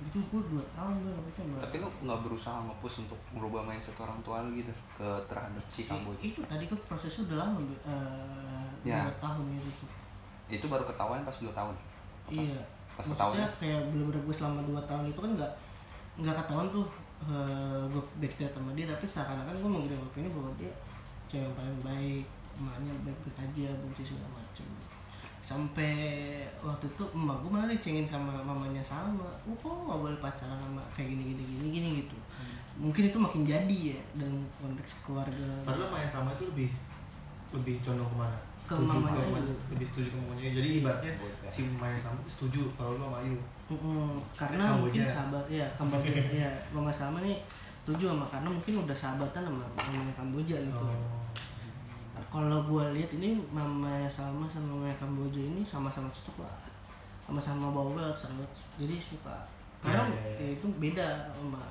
Itu 0.00 0.18
gue 0.32 0.42
dua 0.48 0.64
tahun 0.72 0.94
gue 1.02 1.10
nggak 1.12 1.26
bisa 1.28 1.40
tapi 1.60 1.76
lu 1.82 1.88
nggak 2.06 2.20
berusaha 2.24 2.56
nge-push 2.62 2.96
untuk 3.04 3.20
merubah 3.34 3.60
mindset 3.66 3.96
orang 3.98 4.18
tua 4.22 4.36
lu 4.46 4.50
gitu 4.54 4.72
ke 4.96 5.08
terhadap 5.26 5.64
si 5.68 5.82
Kamboja 5.90 6.22
itu? 6.22 6.40
tadi 6.46 6.64
kan 6.70 6.78
prosesnya 6.86 7.26
udah 7.26 7.36
lama 7.42 7.58
eh 7.66 8.64
Ya. 8.80 9.04
dua 9.04 9.14
tahun 9.20 9.44
ya 9.52 9.60
itu 9.60 9.84
itu 10.50 10.66
baru 10.66 10.84
ketahuan 10.88 11.20
pas 11.22 11.36
2 11.36 11.52
tahun? 11.52 11.74
Iya. 12.32 12.58
Pas 12.96 13.04
maksudnya 13.06 13.44
ketahuan 13.44 13.50
kayak 13.60 13.80
bener-bener 13.92 14.22
gue 14.24 14.34
selama 14.34 14.60
dua 14.64 14.80
tahun 14.88 15.04
itu 15.12 15.20
kan 15.20 15.30
nggak 15.36 15.52
nggak 16.18 16.34
ketahuan 16.34 16.68
tuh 16.72 16.88
eh, 17.28 17.82
gue 17.92 18.02
backstreet 18.18 18.50
sama 18.50 18.72
dia 18.74 18.90
tapi 18.90 19.06
seakan-akan 19.06 19.54
gue 19.60 19.70
mengirim 19.70 20.00
opini 20.02 20.28
bahwa 20.32 20.50
dia 20.58 20.72
cewek 21.30 21.46
yang 21.46 21.54
paling 21.54 21.78
baik 21.86 22.26
emaknya 22.58 22.92
baik-baik 23.06 23.36
aja 23.38 23.68
benci 23.78 24.02
segala 24.04 24.28
macem. 24.42 24.66
Sampai 25.40 25.94
waktu 26.62 26.86
itu 26.86 27.02
emak 27.14 27.36
gue 27.42 27.50
malah 27.50 27.68
dicengin 27.70 28.06
sama 28.06 28.42
mamanya 28.42 28.82
sama 28.82 29.26
lu 29.46 29.54
kok 29.58 29.70
nggak 29.70 29.98
boleh 29.98 30.18
pacaran 30.18 30.58
sama 30.58 30.82
kayak 30.94 31.14
gini 31.14 31.34
gini 31.34 31.42
gini 31.42 31.66
gini 31.70 31.88
gitu. 32.04 32.16
Mungkin 32.80 33.10
itu 33.12 33.18
makin 33.18 33.42
jadi 33.46 33.78
ya 33.96 34.00
dalam 34.18 34.46
konteks 34.58 35.06
keluarga. 35.06 35.48
Padahal 35.62 35.90
Maya 35.90 36.08
sama 36.10 36.34
itu 36.34 36.46
lebih 36.50 36.70
lebih 37.50 37.82
condong 37.82 38.06
ke 38.06 38.16
mana 38.18 38.49
Ke 38.66 38.74
setuju 38.78 38.86
mamanya 39.02 39.18
ke- 39.18 39.38
aja. 39.42 39.54
lebih 39.74 39.86
setuju 39.86 40.08
ke 40.10 40.16
mamanya. 40.16 40.42
Jadi 40.54 40.68
ibaratnya 40.78 41.12
si 41.46 41.60
Maya 41.74 41.98
sama 41.98 42.16
itu 42.22 42.30
setuju 42.30 42.62
kalau 42.78 42.94
lu 42.94 43.02
sama 43.02 43.18
Ayu. 43.20 43.36
Mm-mm, 43.70 44.18
karena 44.34 44.64
Kamboja. 44.66 44.82
mungkin 44.82 45.02
sahabat 45.06 45.44
ya 45.46 45.66
Kamboja 45.78 46.10
ya 46.30 46.50
mama 46.70 46.90
sama 46.90 47.22
nih 47.22 47.38
setuju 47.82 48.10
sama 48.10 48.26
karena 48.26 48.48
mungkin 48.50 48.74
udah 48.82 48.96
sahabatan 48.98 49.42
sama 49.46 49.62
mamanya 49.74 50.12
Kamboja 50.14 50.56
gitu. 50.58 50.82
Oh. 50.82 51.18
kalau 52.30 52.62
gue 52.62 52.84
lihat 52.94 53.10
ini 53.18 53.42
mamanya 53.50 54.06
Salma 54.06 54.46
sama 54.46 54.74
mamanya 54.74 54.94
Kamboja 54.98 55.40
ini 55.40 55.62
sama-sama 55.64 56.06
cocok 56.10 56.46
lah 56.46 56.54
sama-sama 57.22 57.70
bawel 57.70 58.10
sahabat. 58.12 58.50
Jadi 58.78 58.98
suka. 58.98 59.34
Karena 59.80 60.06
iya, 60.12 60.20
iya. 60.28 60.38
ya 60.38 60.46
itu 60.58 60.66
beda 60.76 61.08
sama 61.30 61.62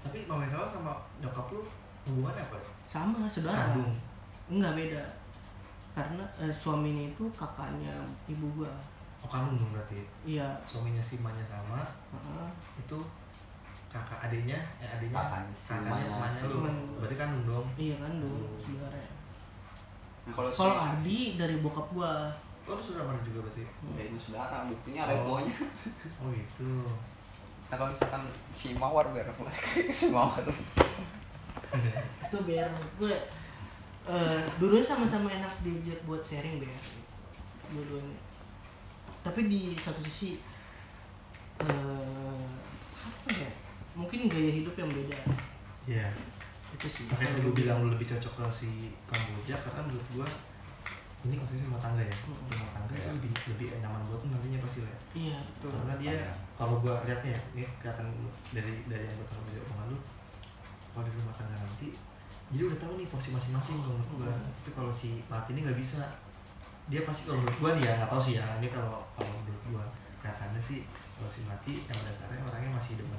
tapi 0.00 0.18
Maya 0.28 0.44
sama 0.48 0.66
sama 0.68 0.92
nyokap 1.16 1.48
lu 1.48 1.64
hubungannya 2.04 2.40
apa? 2.42 2.56
Ya? 2.60 2.68
sama 2.88 3.24
saudara. 3.28 3.56
Kandung. 3.72 3.92
Enggak 4.52 4.72
beda 4.76 5.02
karena 5.94 6.24
eh, 6.36 6.50
suaminya 6.50 7.06
itu 7.06 7.24
kakaknya 7.32 7.94
ibu 8.26 8.46
gua. 8.52 8.72
Oh 9.22 9.28
dong 9.30 9.70
berarti? 9.72 10.02
Iya. 10.26 10.44
Suaminya 10.66 11.00
si 11.00 11.22
Manya 11.22 11.46
sama. 11.46 11.80
Heeh. 12.12 12.48
itu 12.76 12.98
kakak 13.88 14.26
adiknya 14.26 14.58
eh 14.82 14.90
adiknya 14.90 15.16
Kakaknya 15.16 15.54
si 15.54 15.68
kakaknya 15.70 16.42
lu 16.44 16.54
Cuman- 16.58 16.86
berarti 16.98 17.16
kandung 17.16 17.44
dong. 17.46 17.66
iya 17.78 17.96
kan 18.02 18.12
dulu 18.18 18.42
Hmm. 18.44 18.60
sebenarnya. 18.60 19.08
Nah, 20.24 20.32
kalau 20.34 20.50
si 20.50 20.60
Ardi 20.66 21.18
dari 21.38 21.56
bokap 21.62 21.86
gua. 21.94 22.12
Oh 22.64 22.74
lu 22.74 22.82
sudah 22.82 23.04
mana 23.04 23.20
juga 23.22 23.44
berarti? 23.44 23.62
Ya 23.94 24.02
ini 24.08 24.18
saudara 24.18 24.66
buktinya 24.66 25.04
Oh. 25.04 25.08
reponya 25.08 25.56
oh 26.18 26.28
gitu. 26.32 26.70
Nah 27.64 27.76
kalau 27.76 27.90
misalkan 27.92 28.22
si 28.50 28.72
Mawar 28.74 29.06
biar 29.08 29.28
si 29.94 30.08
Mawar. 30.10 30.42
Itu 32.20 32.38
biar 32.42 32.68
gue 32.98 33.14
eh 34.04 34.40
dulunya 34.58 34.84
sama-sama 34.84 35.28
enak 35.28 35.52
diajak 35.60 35.96
buat 36.04 36.20
sharing 36.20 36.60
biar 36.60 36.76
dulunya 37.70 38.18
tapi 39.20 39.40
di 39.44 39.60
satu 39.74 40.00
sisi 40.00 40.36
eh 41.58 42.44
apa 42.94 43.30
ya 43.30 43.50
mungkin 43.94 44.26
gaya 44.26 44.50
hidup 44.52 44.74
yang 44.74 44.90
beda 44.90 45.18
Iya. 45.84 46.08
itu 46.74 46.86
sih 46.88 47.04
makanya 47.06 47.38
gue 47.38 47.54
bilang 47.54 47.78
lu 47.80 47.92
lebih 47.92 48.08
cocok 48.08 48.32
ke 48.34 48.44
si 48.50 48.70
Kamboja 49.06 49.54
karena 49.60 49.80
menurut 49.84 50.08
gua 50.10 50.26
ini 51.22 51.38
konteksnya 51.38 51.68
rumah 51.68 51.80
tangga 51.80 52.02
ya 52.02 52.16
Hmm. 52.20 52.48
rumah 52.50 52.70
tangga 52.74 52.92
itu 52.92 53.00
Iya. 53.00 53.12
lebih 53.14 53.30
lebih 53.48 53.66
nyaman 53.78 54.02
buat 54.04 54.20
lu 54.20 54.28
nantinya 54.28 54.58
pasti 54.60 54.78
lah 54.82 54.90
ya. 54.90 55.00
iya 55.14 55.38
betul 55.46 55.70
karena 55.70 55.94
dia 55.96 56.12
Iya. 56.18 56.30
kalau 56.56 56.74
gua 56.80 56.94
lihatnya 57.04 57.30
ya 57.32 57.40
ini 57.54 57.62
kelihatan 57.78 58.06
dari 58.50 58.72
dari 58.84 59.04
yang 59.06 59.16
gua 59.16 59.28
tahu 59.30 59.42
dari 59.46 59.60
omongan 59.62 59.86
lu 59.88 59.98
kalau 60.90 61.04
di 61.04 61.12
rumah 61.14 61.34
tangga 61.38 61.56
nanti 61.56 61.88
jadi 62.54 62.62
udah 62.64 62.78
tahu 62.78 62.92
nih 62.94 63.06
porsi 63.06 63.28
masing-masing 63.30 63.74
kalau 63.76 63.98
menurut 63.98 64.10
gua. 64.14 64.30
Hmm. 64.30 64.46
tapi 64.54 64.70
kalau 64.72 64.92
si 64.92 65.08
Mati 65.26 65.50
ini 65.50 65.60
nggak 65.60 65.74
bisa. 65.74 66.02
Dia 66.86 67.02
pasti 67.02 67.26
kalau 67.26 67.42
menurut 67.42 67.58
gua 67.58 67.70
nih 67.74 67.82
ya 67.82 67.92
nggak 67.98 68.08
tahu 68.08 68.22
sih 68.22 68.34
ya. 68.34 68.46
Ini 68.58 68.68
kalau 68.70 69.02
kalau 69.12 69.34
menurut 69.36 69.62
gua 69.68 69.84
kelihatannya 70.18 70.60
sih 70.60 70.78
kalau 71.12 71.26
si 71.26 71.40
Mati 71.42 71.72
yang 71.82 71.98
dasarnya 72.00 72.38
orangnya 72.40 72.70
masih 72.72 72.94
demen 72.94 73.18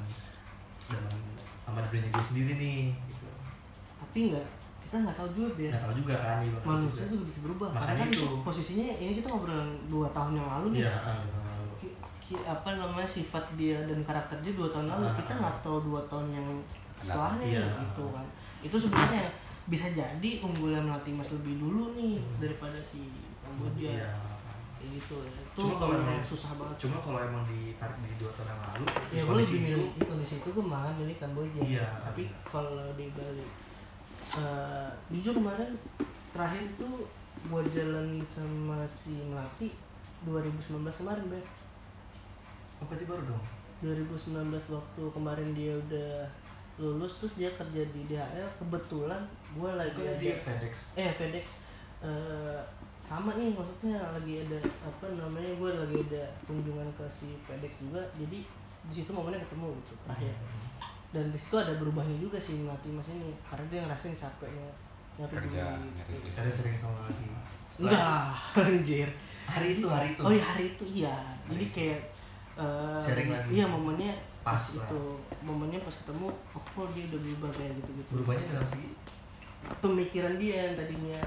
demen 0.86 1.16
sama 1.62 1.82
dirinya 1.84 2.10
dia 2.10 2.24
sendiri 2.24 2.54
nih 2.56 2.80
gitu. 3.06 3.28
Tapi 3.98 4.20
enggak 4.30 4.46
kita 4.80 4.96
nggak 5.02 5.18
tahu 5.18 5.30
juga 5.34 5.50
biar 5.58 5.72
nggak 5.74 5.84
tahu 5.84 5.96
juga 5.98 6.14
kan 6.16 6.38
iya, 6.40 6.50
nggak 6.54 6.64
manusia 6.64 7.04
juga. 7.04 7.12
tuh 7.12 7.20
bisa 7.26 7.40
berubah. 7.44 7.68
Makanya 7.74 7.86
karena 7.90 8.02
kan 8.06 8.10
itu. 8.14 8.26
posisinya 8.46 8.86
ini 8.96 9.14
kita 9.18 9.28
ngobrol 9.28 9.62
dua 9.86 10.08
tahun 10.14 10.32
yang 10.38 10.48
lalu 10.48 10.68
nih. 10.72 10.80
Iya 10.86 10.94
ah, 10.96 11.18
dua 11.20 11.34
tahun 11.34 11.48
lalu. 11.52 11.72
Ki- 11.82 11.98
ki- 12.24 12.46
apa 12.46 12.70
namanya 12.72 13.10
sifat 13.10 13.46
dia 13.58 13.78
dan 13.84 14.00
karakter 14.02 14.38
dia 14.40 14.54
dua 14.54 14.70
tahun 14.70 14.88
lalu 14.88 15.04
Ah, 15.04 15.14
kita 15.18 15.32
ah. 15.34 15.38
nggak 15.42 15.56
tahu 15.60 15.78
dua 15.84 16.02
tahun 16.06 16.28
yang 16.32 16.48
setelahnya 16.96 17.44
Iya. 17.44 17.66
gitu 17.84 18.06
kan 18.14 18.26
itu 18.66 18.76
sebenarnya 18.76 19.30
bisa 19.66 19.88
jadi 19.90 20.32
unggulan 20.40 20.84
melatih 20.84 21.10
mas 21.12 21.30
lebih 21.32 21.58
dulu 21.58 21.94
nih 21.94 22.18
daripada 22.38 22.78
si 22.82 23.10
Kamboja 23.40 23.90
Iya. 23.92 24.10
kayak 24.76 24.90
gitu 24.92 25.16
ya. 25.20 25.32
itu 25.36 25.62
Cuma 25.62 25.74
kalau 25.76 25.94
emang- 25.96 26.22
susah 26.24 26.52
banget 26.56 26.78
Cuma 26.80 26.98
kalau 27.00 27.20
emang 27.20 27.44
ditarik 27.44 27.98
di 28.00 28.16
dua 28.16 28.32
tahun 28.32 28.48
yang 28.48 28.62
lalu, 28.64 28.86
ya 29.10 29.22
gue 29.24 29.36
lebih 29.36 29.60
milih 29.64 29.82
di 29.92 30.04
kondisi 30.04 30.36
itu 30.36 30.50
gue 30.52 30.66
malah 30.66 30.94
milih 30.94 31.16
Kamboja 31.16 31.60
Iya. 31.62 31.88
tapi 32.04 32.24
kalau 32.44 32.90
di 32.94 33.06
Bali 33.12 33.46
eh, 34.36 34.90
jujur 35.12 35.34
kemarin 35.36 35.78
terakhir 36.32 36.62
itu 36.68 36.90
gue 37.46 37.62
jalan 37.72 38.08
sama 38.28 38.80
si 38.88 39.14
Melati 39.24 39.70
2019 40.22 40.66
kemarin 40.96 41.26
Ber 41.28 41.46
oh 42.76 42.86
berarti 42.86 43.06
baru 43.06 43.24
dong. 43.28 43.44
2019 43.78 44.42
waktu 44.68 45.02
kemarin 45.12 45.50
dia 45.52 45.74
udah 45.80 46.26
lulus 46.76 47.14
terus 47.18 47.34
dia 47.36 47.50
kerja 47.50 47.82
di 47.88 48.02
DHL 48.06 48.50
kebetulan 48.58 49.22
gue 49.52 49.72
lagi 49.72 50.02
ada 50.02 50.20
di 50.20 50.28
FedEx. 50.36 50.74
eh 50.96 51.08
FedEx 51.10 51.46
eh, 52.02 52.60
sama 53.00 53.36
nih 53.36 53.50
maksudnya 53.50 53.96
lagi 54.12 54.44
ada 54.44 54.60
apa 54.82 55.06
namanya 55.14 55.52
gue 55.56 55.70
lagi 55.72 55.98
ada 56.04 56.24
kunjungan 56.44 56.90
ke 56.94 57.06
si 57.10 57.38
FedEx 57.42 57.72
juga 57.80 58.04
jadi 58.16 58.40
di 58.86 58.94
situ 58.94 59.10
momennya 59.10 59.40
ketemu 59.42 59.72
gitu 59.80 59.94
terakhir 60.04 60.36
dan 61.10 61.32
di 61.32 61.40
situ 61.40 61.56
ada 61.56 61.74
berubahnya 61.76 62.18
juga 62.18 62.36
sih 62.36 62.60
mati 62.62 62.92
mas 62.92 63.08
ini 63.08 63.32
karena 63.42 63.66
dia 63.68 63.80
ngerasain 63.82 64.16
capeknya 64.16 64.68
nyari 65.16 65.32
Kerja, 65.32 65.80
duit. 66.12 66.36
Ada 66.36 66.52
sering 66.52 66.76
sama 66.76 67.08
lagi. 67.08 67.28
enggak 67.80 68.36
anjir 68.68 69.10
Hari 69.46 69.68
itu, 69.72 69.88
hari 69.88 70.12
itu. 70.12 70.22
oh 70.22 70.32
iya 70.34 70.44
hari 70.44 70.66
itu 70.70 70.84
iya 70.86 71.16
jadi 71.48 71.66
kayak 71.72 72.00
eh, 72.60 73.00
Sharing 73.00 73.30
lagi. 73.32 73.50
iya 73.54 73.66
momennya 73.66 74.12
Pas 74.46 74.62
itu 74.62 75.02
momennya 75.42 75.82
pas 75.82 75.90
ketemu 75.92 76.30
oh 76.30 76.62
kok 76.64 76.88
dia 76.94 77.10
udah 77.10 77.20
berubah 77.20 77.50
kayak 77.52 77.74
gitu 77.76 77.92
gitu 77.98 78.10
Berubahnya 78.14 78.46
dalam 78.48 78.68
segi? 78.68 78.90
Pemikiran 79.76 80.34
dia 80.38 80.56
yang 80.64 80.76
tadinya 80.76 81.20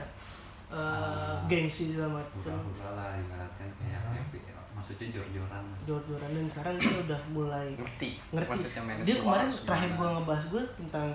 eh, 0.69 0.77
Ah. 0.79 1.43
gengsi 1.45 1.91
segala 1.91 2.21
macam 2.21 2.39
Hura-hura 2.55 2.89
lah 2.93 3.09
ibaratnya 3.17 3.67
kayak 3.75 4.01
Ah. 4.01 4.15
happy. 4.15 4.39
maksudnya 4.71 5.11
jor-joran 5.11 5.65
jor-joran 5.83 6.31
dan 6.31 6.47
sekarang 6.47 6.75
dia 6.79 6.97
udah 7.03 7.21
mulai 7.29 7.67
ngerti. 7.75 8.11
ngerti. 8.31 8.59
Dia 9.03 9.17
kemarin 9.19 9.51
terakhir 9.51 9.91
gua 9.93 10.09
ngebahas 10.15 10.45
gue 10.47 10.63
tentang 10.79 11.09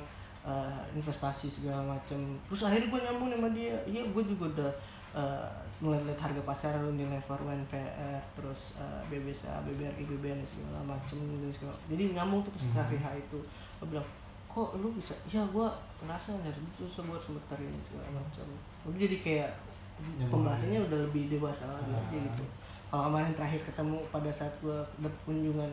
eh, 0.43 0.79
investasi 0.91 1.47
segala 1.47 1.95
macam 1.95 2.19
terus 2.43 2.61
akhirnya 2.61 2.91
gue 2.91 2.99
nyambung 2.99 3.31
sama 3.31 3.49
dia. 3.49 3.75
Iya 3.87 4.03
gue 4.05 4.23
juga 4.27 4.45
udah 4.51 4.71
eh, 5.15 5.47
ngeliat 5.79 6.15
harga 6.15 6.41
pasar 6.43 6.73
nilai 6.89 7.19
forward 7.19 7.59
VR 7.65 8.19
terus 8.33 8.75
eh, 8.75 9.01
BBSA 9.07 9.63
BBRI 9.63 10.03
BBN 10.05 10.39
segala 10.41 10.79
macam 10.85 11.17
gitu 11.17 11.47
segala 11.51 11.75
jadi 11.85 12.13
nyambung 12.13 12.41
tuh 12.41 12.53
Hmm. 12.53 12.77
hari 12.77 12.95
H 12.95 13.05
itu 13.19 13.39
gue 13.79 13.87
bilang 13.87 14.07
kok 14.45 14.69
lu 14.75 14.91
bisa 14.91 15.11
ya 15.25 15.41
gue 15.43 15.67
ngerasa 15.99 16.29
nyari 16.35 16.55
duit 16.55 16.75
susah 16.79 17.03
buat 17.03 17.19
sebentar 17.19 17.57
ini 17.57 17.79
segala 17.83 18.07
macam 18.13 18.45
udah 18.83 18.99
jadi 18.99 19.17
kayak 19.19 19.49
Nyambung 19.93 20.31
pembahasannya 20.41 20.79
udah 20.83 20.99
lebih 21.03 21.23
dewasa 21.29 21.63
lagi 21.69 21.89
Ah. 21.89 22.01
aja 22.01 22.17
gitu 22.17 22.43
kalau 22.87 23.03
kemarin 23.07 23.33
terakhir 23.33 23.61
ketemu 23.63 23.97
pada 24.07 24.29
saat 24.29 24.53
gue 24.59 24.77
berkunjungan 24.99 25.71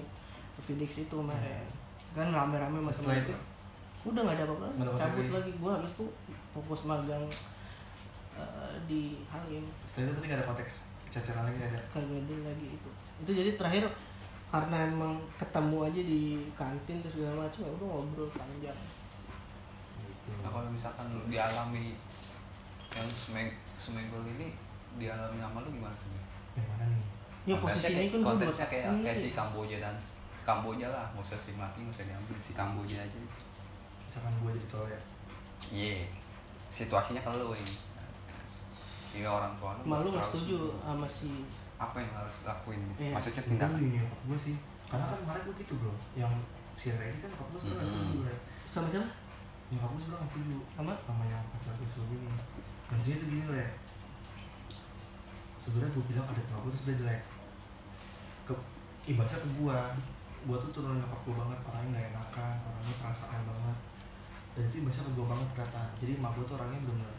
ke 0.51 0.61
Felix 0.63 0.91
itu 0.99 1.15
kemarin 1.15 1.65
kan 2.11 2.29
rame-rame 2.29 2.79
Hmm. 2.81 2.91
Itu? 3.15 3.35
udah 4.03 4.21
nggak 4.23 4.33
ada 4.35 4.45
apa-apa 4.45 4.67
cabut 4.97 5.23
lagi. 5.23 5.33
lagi 5.37 5.53
gue 5.55 5.71
habis 5.71 5.93
itu 5.93 6.07
fokus 6.51 6.81
magang 6.85 7.25
eh, 8.33 8.75
di 8.85 9.03
Halim 9.25 9.65
Setelah 9.83 10.05
itu 10.05 10.13
berarti 10.13 10.27
nggak 10.27 10.39
ada 10.39 10.49
konteks 10.49 10.75
cacaran 11.09 11.43
lagi 11.45 11.59
ada. 11.61 11.81
kagak 11.91 12.21
ada 12.21 12.35
lagi 12.45 12.67
itu 12.71 12.91
itu 13.19 13.31
jadi 13.33 13.51
terakhir 13.55 13.85
karena 14.47 14.77
emang 14.85 15.15
ketemu 15.35 15.77
aja 15.85 16.01
di 16.03 16.21
kantin 16.53 16.97
terus 17.01 17.15
segala 17.15 17.35
macam 17.41 17.61
ya 17.61 17.71
udah 17.73 17.87
ngobrol 17.89 18.29
panjang 18.29 18.79
Gitu. 20.01 20.31
nah 20.39 20.49
kalau 20.49 20.69
misalkan 20.69 21.07
lu 21.09 21.23
dialami 21.27 21.95
yang 22.89 23.09
semeng 23.09 23.51
semegol 23.77 24.23
ini 24.25 24.55
dialami 24.97 25.39
sama 25.39 25.59
lu 25.61 25.71
gimana 25.73 25.95
tuh 25.95 26.11
Yang 26.53 26.67
mana 26.69 26.85
nih? 26.89 27.05
ya 27.43 27.57
posisinya 27.57 27.91
kayak- 27.97 28.13
kan 28.13 28.21
konteksnya 28.25 28.67
kayak 28.67 28.87
kayak 29.01 29.19
si 29.19 29.29
Kamboja 29.33 29.77
dan 29.79 29.95
Kamboja 30.41 30.87
lah 30.89 31.05
nggak 31.11 31.25
usah 31.25 31.39
si 31.39 31.51
Melati 31.53 31.79
nggak 31.81 31.95
usah 31.95 32.07
diambil 32.07 32.37
si 32.39 32.53
Kamboja 32.53 32.97
aja 33.01 33.19
Misalkan 34.03 34.33
gue 34.37 34.51
jadi 34.53 34.67
tol 34.67 34.87
ya. 34.87 35.01
iya 35.71 35.95
situasinya 36.71 37.21
kalau 37.21 37.45
lu 37.45 37.55
ini 37.55 37.75
ini 39.11 39.27
orang 39.27 39.53
tua 39.59 39.71
lu 39.79 39.83
malu 39.83 40.09
nggak 40.15 40.27
setuju 40.27 40.59
sibuk. 40.71 40.83
sama 40.87 41.07
si 41.11 41.31
apa 41.81 41.97
yang 41.97 42.13
harus 42.13 42.37
lakuin 42.45 42.81
gitu? 42.93 43.01
Iya. 43.09 43.13
maksudnya 43.17 43.43
tindakan 43.49 43.81
ini 43.81 43.97
nyokap 44.05 44.21
gue 44.29 44.39
sih. 44.39 44.57
Karena 44.91 45.05
kan 45.09 45.19
kemarin 45.25 45.43
gue 45.49 45.55
gitu 45.65 45.75
bro. 45.81 45.95
Yang 46.13 46.33
si 46.77 46.87
Redi 46.93 47.19
kan 47.25 47.29
nyokap 47.33 47.49
gue 47.49 47.59
sebenernya 47.61 47.81
nggak 47.81 47.91
setuju 47.91 48.19
ya. 48.29 48.37
sama 48.69 48.87
siapa 48.93 49.09
Nyokap 49.71 49.89
gue 49.91 50.01
sebenernya 50.01 50.21
nggak 50.21 50.33
setuju. 50.33 50.57
sama 50.77 50.93
sama 51.09 51.25
yang 51.25 51.43
pacar 51.51 51.73
gue 51.81 51.89
sebelum 51.89 52.21
ini 52.21 52.31
maksudnya 52.91 53.17
tuh 53.23 53.29
gini 53.31 53.45
loh 53.47 53.59
ya 53.59 53.71
sebenarnya 55.61 55.93
gue 55.95 56.05
bilang 56.11 56.27
ada 56.29 56.41
nyokap 56.41 56.61
gue 56.65 56.73
tuh 56.73 56.81
sudah 56.85 56.97
jelek 57.01 57.23
ke 58.49 58.55
ibaratnya 59.09 59.39
ke 59.41 59.49
gue 59.55 59.79
gue 60.41 60.57
tuh 60.57 60.71
turun 60.73 60.97
nyokap 60.99 61.21
gue 61.23 61.35
banget 61.37 61.59
orangnya 61.69 61.89
nggak 61.93 62.07
enakan 62.17 62.55
orangnya 62.65 62.95
perasaan 63.01 63.43
banget 63.45 63.79
dan 64.57 64.63
itu 64.67 64.75
ibaratnya 64.83 65.05
ke 65.05 65.13
gue 65.15 65.27
banget 65.29 65.51
kata 65.57 65.83
jadi 66.01 66.11
emak 66.19 66.31
gue 66.37 66.45
tuh 66.49 66.57
orangnya 66.59 66.81
bener 66.85 67.13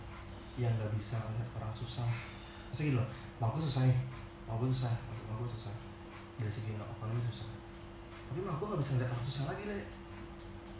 yang 0.59 0.73
nggak 0.75 0.91
bisa 0.95 1.15
ngeliat 1.21 1.49
orang 1.55 1.73
susah. 1.75 2.09
Maksudnya 2.71 2.87
gini 2.91 2.97
loh 2.99 3.07
gue 3.41 3.63
susah 3.65 3.81
nih 3.89 3.99
emak 4.45 4.55
gue 4.59 4.69
susah 4.75 4.91
maksud 4.91 5.23
emak 5.27 5.37
gue 5.39 5.49
susah. 5.55 5.73
Dari 6.41 6.51
segi 6.51 6.71
ekonomi 6.75 7.21
susah. 7.31 7.47
Tapi 8.31 8.39
emak 8.43 8.55
gue 8.59 8.67
nggak 8.67 8.81
bisa 8.81 8.91
ngeliat 8.95 9.11
orang 9.11 9.25
susah 9.27 9.43
lagi 9.47 9.63
deh 9.67 9.83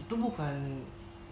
itu 0.01 0.13
bukan 0.17 0.55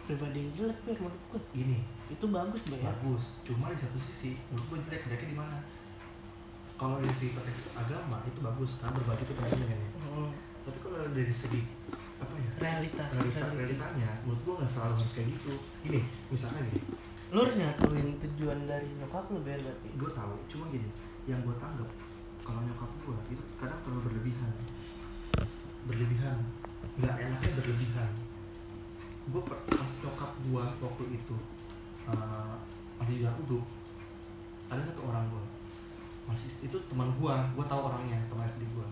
pribadi 0.06 0.38
yang 0.46 0.52
jelek 0.58 0.80
Ber, 0.86 0.98
menurut 0.98 1.24
gue 1.34 1.42
gini. 1.54 1.80
Itu 2.10 2.26
bagus 2.30 2.62
Ber, 2.70 2.80
ya. 2.80 2.94
Bagus. 2.96 3.24
Cuma 3.44 3.74
di 3.74 3.78
satu 3.78 3.98
sisi 4.02 4.40
menurut 4.50 4.66
gue 4.72 4.78
jelek 4.88 5.02
jeleknya 5.10 5.30
di 5.36 5.38
mana? 5.38 5.58
Kalau 6.80 6.96
dari 7.04 7.12
segi 7.12 7.36
konteks 7.36 7.76
agama 7.76 8.24
itu 8.24 8.40
bagus 8.40 8.80
karena 8.80 8.96
berbagi 8.96 9.24
itu 9.28 9.34
penting 9.36 9.68
kan 9.68 9.80
ya. 9.84 9.90
Hmm, 10.00 10.32
tapi 10.64 10.78
kalau 10.80 10.98
dari 11.12 11.34
segi 11.34 11.62
apa 12.20 12.36
ya 12.36 12.52
realitas 12.60 13.08
realita 13.16 13.40
realita. 13.40 13.56
realitanya 13.56 14.12
menurut 14.24 14.42
gue 14.44 14.54
nggak 14.64 14.72
selalu 14.72 14.94
harus 14.96 15.12
kayak 15.12 15.28
gitu. 15.36 15.54
Gini 15.84 16.02
misalnya 16.32 16.62
gini 16.72 16.82
lu 17.30 17.46
harus 17.46 17.56
nyatuin 17.62 18.18
tujuan 18.18 18.60
dari 18.66 18.90
nyokap 18.98 19.30
lu 19.30 19.46
Ber, 19.46 19.62
berarti? 19.62 19.88
Gue 19.94 20.10
tahu 20.18 20.34
cuma 20.50 20.66
gini 20.74 20.90
yang 21.30 21.38
gue 21.46 21.54
tanggap 21.62 21.86
kalau 22.42 22.66
nyokap 22.66 22.90
gue 23.06 23.18
itu 23.38 23.44
kadang 23.62 23.78
terlalu 23.86 24.02
berlebihan. 24.10 24.50
Berlebihan. 25.86 26.38
Nggak 26.98 27.16
enaknya 27.22 27.52
berlebihan. 27.62 28.12
Gue 29.30 29.42
pas 29.46 29.62
nyokap 30.02 30.32
gue 30.42 30.64
waktu 30.82 31.04
itu 31.14 31.36
eh, 32.10 32.54
masih 32.98 33.16
di 33.22 33.26
uduk 33.46 33.64
ada 34.70 34.82
satu 34.86 35.02
orang 35.10 35.26
gue 35.34 35.44
masih 36.30 36.70
itu 36.70 36.78
teman 36.86 37.10
gue 37.18 37.34
gue 37.58 37.66
tahu 37.66 37.82
orangnya 37.90 38.22
teman 38.30 38.46
SD 38.46 38.62
gue 38.70 38.88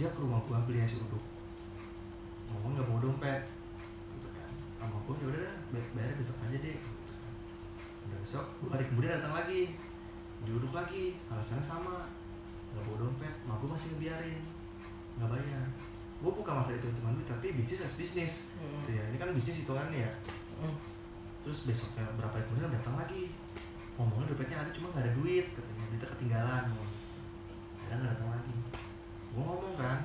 dia 0.00 0.08
ke 0.08 0.20
rumah 0.20 0.44
gue 0.44 0.56
beli 0.68 0.84
nasi 0.84 1.00
uduk. 1.00 1.24
Ngomong 2.52 2.76
nggak 2.76 2.84
bawa 2.84 3.00
dompet. 3.00 3.42
Gitu 4.12 4.28
kan. 4.28 4.52
Sama 4.76 5.00
gue 5.08 5.14
ya 5.16 5.26
udah 5.32 5.40
deh, 5.40 5.56
bay- 5.72 5.90
bayarnya 5.96 6.16
besok 6.20 6.36
aja 6.44 6.58
deh 6.60 6.76
besok 8.22 8.44
dua 8.62 8.76
hari 8.76 8.84
kemudian 8.88 9.16
datang 9.18 9.34
lagi. 9.36 9.72
Diuduk 10.46 10.72
lagi 10.72 11.18
alasannya 11.28 11.64
sama. 11.64 12.06
Nggak 12.72 12.82
bawa 12.84 12.96
dompet 13.04 13.34
mak 13.48 13.56
gue 13.60 13.68
masih 13.68 13.88
ngebiarin. 13.96 14.40
Nggak 15.18 15.28
bayar. 15.34 15.66
Gue 16.18 16.32
bukan 16.34 16.54
masalah 16.58 16.78
itu 16.78 16.88
teman 16.90 17.14
duit 17.14 17.28
tapi 17.28 17.46
bisnis 17.54 17.84
as 17.84 17.94
bisnis. 17.94 18.32
Hmm. 18.58 18.82
gitu 18.82 18.98
ya 18.98 19.02
ini 19.10 19.16
kan 19.18 19.30
bisnis 19.34 19.62
hitungannya 19.64 20.06
ya. 20.06 20.12
Hmm. 20.58 20.74
terus 21.38 21.64
besoknya 21.64 22.02
berapa 22.18 22.34
hari 22.34 22.44
kemudian 22.50 22.74
datang 22.74 22.98
lagi? 22.98 23.30
Ngomongnya 23.94 24.34
dompetnya 24.34 24.58
ada 24.60 24.70
cuma 24.74 24.90
nggak 24.92 25.04
ada 25.06 25.12
duit 25.14 25.46
katanya. 25.54 25.84
Duitnya 25.90 26.08
ketinggalan 26.12 26.62
ngomong 26.70 26.90
akhirnya 27.78 27.96
nggak 28.04 28.12
datang 28.18 28.30
lagi. 28.36 28.54
Gue 29.32 29.42
ngomong 29.42 29.74
kan 29.78 29.98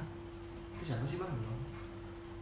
itu 0.77 0.83
siapa 0.87 1.03
sih 1.05 1.17
bang? 1.19 1.29
Bilang. 1.29 1.61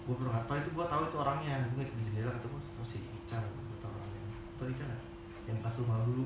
Gue 0.06 0.14
pernah 0.18 0.32
nggak 0.38 0.46
tahu 0.48 0.58
itu? 0.60 0.70
Gue 0.76 0.86
tahu 0.86 1.02
itu 1.08 1.18
orangnya. 1.18 1.56
Gue 1.72 1.82
ngeliat 1.82 1.92
di 1.92 2.04
jendela 2.10 2.32
gue 2.38 2.52
oh 2.54 2.86
si 2.86 3.00
Ical 3.04 3.42
gue 3.42 3.78
tahu 3.80 3.92
orangnya. 3.92 4.24
Itu 4.56 4.64
Ical 4.68 4.88
nggak? 4.88 5.11
Yang 5.52 5.60
pas 5.60 5.76
rumah 5.84 6.00
dulu 6.08 6.24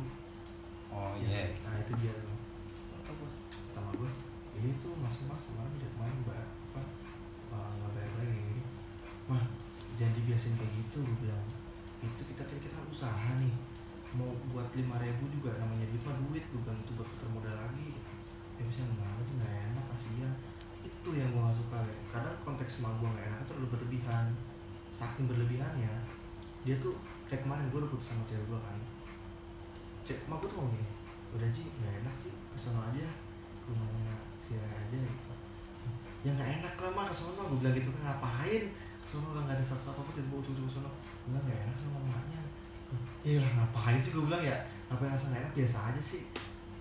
oh 0.93 1.17
iya. 1.17 1.49
Nah 1.65 1.81
itu 1.81 1.91
dia 1.97 2.13
tuh. 2.13 2.37
Apa? 3.01 3.25
sama 3.75 3.91
gue 3.91 4.07
"Iya 4.55 4.71
itu 4.71 4.87
mas 5.03 5.15
mas 5.27 5.43
kemarin 5.51 5.73
udah 5.75 5.89
kemarin 5.99 6.15
mbak 6.23 6.47
apa 6.71 6.81
uh, 7.51 7.71
nggak 7.75 7.91
bayar 7.91 8.11
lagi 8.23 8.31
gini 8.39 8.63
mah 9.27 9.43
jangan 9.97 10.13
dibiasin 10.15 10.55
kayak 10.55 10.71
gitu 10.79 11.03
gue 11.03 11.17
bilang. 11.25 11.45
Itu 11.99 12.21
kita 12.23 12.45
kita 12.45 12.71
kita 12.71 12.77
usaha 12.87 13.35
nih. 13.41 13.51
Mau 14.15 14.31
buat 14.53 14.71
lima 14.71 14.95
ribu 15.03 15.27
juga 15.27 15.59
namanya 15.59 15.83
duit 15.91 16.03
mah 16.07 16.15
duit 16.23 16.45
gue 16.47 16.59
bilang 16.63 16.79
itu 16.79 16.91
buat 16.95 17.09
putar 17.17 17.29
modal 17.33 17.55
lagi 17.57 17.83
gitu. 17.91 18.13
Ya 18.55 18.63
bisa 18.63 18.87
gimana 18.87 19.19
sih 19.27 19.35
nggak 19.35 19.53
enak 19.73 19.85
kasihan. 19.91 20.33
Itu 20.85 21.09
yang 21.17 21.33
gue 21.33 21.41
gak 21.41 21.57
suka 21.57 21.81
ya 21.81 21.97
kadang 22.13 22.37
konteks 22.45 22.79
sama 22.79 22.95
gue 23.01 23.09
nggak 23.09 23.27
enak 23.27 23.39
terlalu 23.43 23.67
berlebihan. 23.75 24.31
Saking 24.95 25.27
berlebihannya 25.27 25.91
dia 26.65 26.75
tuh 26.81 26.95
kayak 27.29 27.45
kemarin 27.45 27.67
gue 27.69 27.77
udah 27.77 27.91
putus 27.91 28.15
sama 28.15 28.23
cewek 28.25 28.41
gue 28.49 28.59
kan 28.63 28.79
cek 30.05 30.29
mak 30.29 30.37
gue 30.37 30.47
tuh 30.53 30.57
ngomong 30.61 30.77
gini 30.77 30.85
udah 31.33 31.49
Ji 31.49 31.65
nggak 31.65 31.93
enak 32.05 32.15
Ji 32.21 32.29
ke 32.29 32.57
sana 32.61 32.79
aja 32.93 33.09
ke 33.65 33.67
rumahnya 33.73 34.13
si 34.37 34.53
aja 34.55 34.85
gitu. 34.93 35.33
Ya 36.21 36.31
nggak 36.37 36.49
enak 36.61 36.73
lah 36.77 36.91
mah 36.93 37.05
ke 37.09 37.13
sana 37.17 37.33
gue 37.33 37.57
bilang 37.57 37.73
gitu 37.73 37.89
kan 37.97 38.01
ngapain? 38.13 38.63
Orang 39.05 39.45
nggak 39.49 39.57
ada 39.57 39.63
status 39.65 39.89
apa 39.93 40.01
apa 40.05 40.11
tiba-tiba 40.13 40.35
ujung-ujung 40.41 40.69
sono. 40.69 40.89
Enggak 41.25 41.41
nggak 41.49 41.59
enak 41.65 41.75
sama 41.81 41.99
mamanya 42.05 42.41
ya 43.25 43.41
lah 43.41 43.51
ngapain 43.57 43.97
sih? 43.97 44.13
gue 44.13 44.23
bilang 44.29 44.43
ya 44.45 44.53
ngapain 44.87 45.09
rasa 45.09 45.33
nggak 45.33 45.41
enak 45.41 45.53
biasa 45.57 45.77
aja 45.89 46.01
sih. 46.05 46.21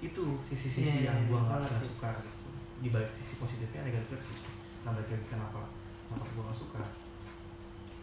Itu 0.04 0.36
sisi-sisi 0.44 1.08
Iya, 1.08 1.16
yang 1.16 1.24
gue 1.24 1.38
nggak 1.40 1.64
ngerti. 1.64 1.72
nggak 1.72 1.84
suka 1.88 2.08
gitu. 2.20 2.48
Di 2.84 2.88
balik 2.92 3.10
sisi 3.16 3.34
positifnya 3.40 3.80
ada 3.80 3.88
negatifnya 3.88 4.20
sih. 4.20 4.36
Nah 4.84 4.92
balik 4.92 5.08
lagi 5.08 5.26
kenapa 5.32 5.72
kenapa 6.12 6.28
gue 6.28 6.44
nggak 6.44 6.58
suka? 6.60 6.82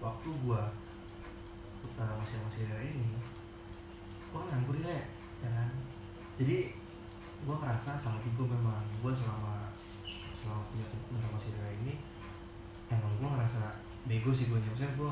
Waktu 0.01 0.29
gue 0.33 0.61
uh, 2.01 2.13
masih 2.17 2.37
masih 2.41 2.65
ini 2.81 3.05
gue 4.31 4.39
kan 4.39 4.47
nganggur 4.47 4.79
ya 4.79 4.95
ya 5.43 5.49
kan? 5.51 5.69
Jadi 6.39 6.71
gue 7.43 7.55
ngerasa 7.55 7.99
salah 7.99 8.19
gue 8.23 8.47
memang. 8.47 8.83
Gue 9.03 9.11
selama 9.11 9.75
selama 10.31 10.63
punya 10.71 10.85
punya 11.11 11.27
masih 11.35 11.53
daerah 11.53 11.75
ini 11.83 11.99
emang 12.87 13.11
gue 13.19 13.27
ngerasa 13.27 13.77
bego 14.07 14.31
sih 14.31 14.47
gue 14.49 14.57
maksudnya 14.57 14.95
gue 14.95 15.11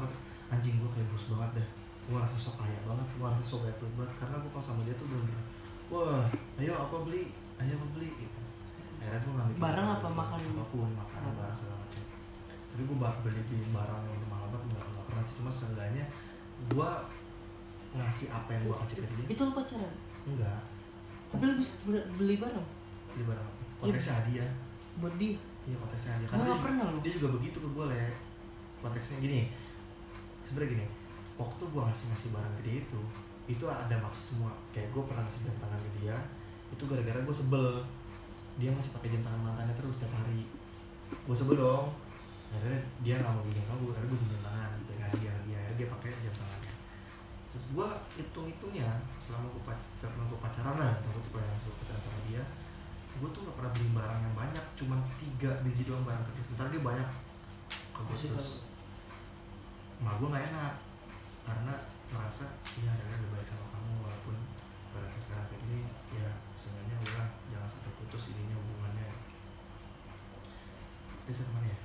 anjing 0.49 0.79
gue 0.79 0.89
kayak 0.95 1.07
bos 1.11 1.35
banget 1.35 1.61
dah. 1.61 1.67
Gue 2.07 2.15
ngerasa 2.15 2.37
sok 2.39 2.55
kaya 2.63 2.79
banget 2.87 3.07
gue 3.11 3.25
ngerasa 3.27 3.43
sok 3.43 3.61
kaya 3.67 3.75
banget. 3.77 4.11
Karena 4.23 4.35
gue 4.39 4.51
kalau 4.55 4.65
sama 4.65 4.81
dia 4.87 4.95
tuh 4.95 5.05
bener-bener 5.11 5.43
wah 5.89 6.23
ayo 6.61 6.73
apa 6.79 6.95
beli? 7.03 7.33
Ayo 7.59 7.73
apa 7.75 7.87
beli? 7.97 8.09
Gitu. 8.15 8.39
Akhirnya 9.01 9.19
gue 9.25 9.33
ngambil 9.33 9.55
Barang 9.57 9.87
apa 9.97 10.07
makan? 10.07 10.39
apa 10.39 10.63
pun 10.69 10.89
makanan 10.93 11.31
barang 11.35 11.57
segala 11.57 11.77
macam. 11.81 12.03
Tapi 12.69 12.81
gue 12.85 12.97
beli 12.97 13.41
beli 13.49 13.65
barang 13.73 14.01
yang 14.05 14.29
mahal 14.29 14.47
banget 14.53 14.65
nggak 14.69 14.85
nggak 14.85 15.05
pernah 15.09 15.23
sih. 15.25 15.35
Cuma 15.41 15.51
seenggaknya 15.51 16.05
gue 16.69 16.89
ngasih 17.97 18.27
apa 18.29 18.49
yang 18.53 18.61
gue 18.69 18.75
kasih 18.85 18.95
ke 19.01 19.07
dia? 19.09 19.25
Itu 19.33 19.41
lu 19.49 19.51
pacaran? 19.53 19.93
Enggak. 20.29 20.61
Tapi 21.29 21.43
lu 21.45 21.53
bisa 21.57 21.73
beli- 21.85 22.41
barang 22.41 22.67
beli 23.09 23.23
barang 23.25 23.45
apa 23.45 23.61
konteksnya 23.81 24.13
hadiah. 24.21 24.49
Buat 25.01 25.13
dia? 25.17 25.37
Iya 25.65 25.75
konteksnya 25.77 26.11
hadiah. 26.17 26.29
Gua 26.29 26.37
karena 26.37 26.53
dia, 26.53 26.63
pernah 26.65 26.85
dia 27.01 27.13
juga 27.13 27.27
begitu 27.37 27.57
ke 27.61 27.69
gue 27.69 27.85
le. 27.89 28.05
Konteksnya 28.79 29.17
gini 29.21 29.41
sebenarnya 30.45 30.81
gini 30.81 30.85
waktu 31.39 31.61
gue 31.61 31.81
ngasih 31.83 32.05
ngasih 32.11 32.29
barang 32.35 32.53
ke 32.59 32.61
dia 32.67 32.75
itu 32.83 33.01
itu 33.49 33.65
ada 33.65 33.95
maksud 33.97 34.23
semua. 34.35 34.51
Kayak 34.73 34.93
gue 34.93 35.03
pernah 35.05 35.21
ngasih 35.25 35.41
jam 35.49 35.55
tangan 35.57 35.79
ke 35.81 35.91
dia 36.01 36.15
itu 36.69 36.83
gara-gara 36.85 37.19
gue 37.21 37.35
sebel. 37.35 37.65
Dia 38.59 38.69
masih 38.75 38.91
pakai 38.93 39.09
jam 39.13 39.21
tangan 39.25 39.41
mantannya 39.41 39.73
terus 39.73 39.97
setiap 39.97 40.13
hari. 40.21 40.45
Gue 41.09 41.35
sebel 41.35 41.57
dong. 41.57 41.89
Akhirnya 42.49 42.81
dia 43.05 43.21
nggak 43.21 43.33
mau 43.33 43.45
bikin 43.45 43.63
gue 43.65 43.91
akhirnya 43.93 44.09
gue 44.09 44.29
jam 44.29 44.41
tangan. 44.45 44.69
Dia 44.85 44.95
dia 45.17 45.33
dia 45.45 45.57
akhirnya 45.57 45.77
dia 45.77 45.87
pakai 45.89 46.09
jam 46.21 46.33
tangannya 46.37 46.68
terus 47.49 47.65
gue 47.73 47.87
hitung 48.13 48.45
hitungnya 48.45 48.89
selama 49.17 49.49
gue 49.49 49.63
selama 49.89 50.21
gue 50.29 50.39
pacaran 50.39 50.75
lah 50.77 50.89
atau 51.01 51.09
gue 51.17 51.23
pelayanan 51.33 51.57
gue 51.65 51.73
pacaran 51.81 52.01
sama 52.01 52.19
dia 52.29 52.43
gue 53.19 53.29
tuh 53.35 53.41
gak 53.43 53.55
pernah 53.59 53.71
beli 53.75 53.89
barang 53.91 54.19
yang 54.23 54.35
banyak 54.37 54.65
cuma 54.79 54.95
tiga 55.19 55.51
biji 55.59 55.83
doang 55.83 56.07
barang 56.07 56.23
ke 56.23 56.31
dia 56.39 56.43
sementara 56.47 56.67
dia 56.71 56.83
banyak. 56.83 57.09
Ke 57.91 57.99
gue 58.07 58.15
Masih 58.15 58.31
terus. 58.31 58.49
mah 59.99 60.15
gue 60.15 60.31
nggak 60.31 60.47
enak 60.55 60.73
karena 61.43 61.75
merasa 62.07 62.55
ya 62.79 62.87
Rere 62.95 63.19
lebih 63.19 63.35
baik 63.35 63.51
sama 63.51 63.67
kamu 63.75 63.99
walaupun 63.99 64.35
pada 64.95 65.11
sekarang 65.19 65.43
kayak 65.51 65.59
gini 65.67 65.91
ya 66.15 66.31
seenggaknya 66.55 66.95
udah 67.03 67.27
jangan 67.51 67.67
sampai 67.67 67.91
putus 67.99 68.31
ininya 68.31 68.55
hubungannya. 68.55 69.11
Bisa 71.27 71.43
ke 71.43 71.51
mana 71.51 71.67
ya? 71.67 71.79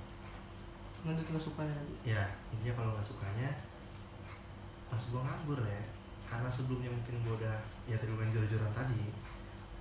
Nanti 1.02 1.26
nggak 1.26 1.42
suka 1.42 1.66
nanti 1.66 1.94
ya 2.06 2.22
intinya 2.54 2.74
kalau 2.78 2.94
nggak 2.94 3.02
sukanya 3.02 3.50
pas 4.90 5.00
gue 5.00 5.20
nganggur 5.20 5.60
ya 5.64 5.82
karena 6.24 6.48
sebelumnya 6.48 6.90
mungkin 6.90 7.14
gue 7.22 7.34
udah 7.40 7.56
ya 7.84 7.96
tadi 8.00 8.12
main 8.14 8.32
jor-joran 8.32 8.72
tadi 8.72 9.12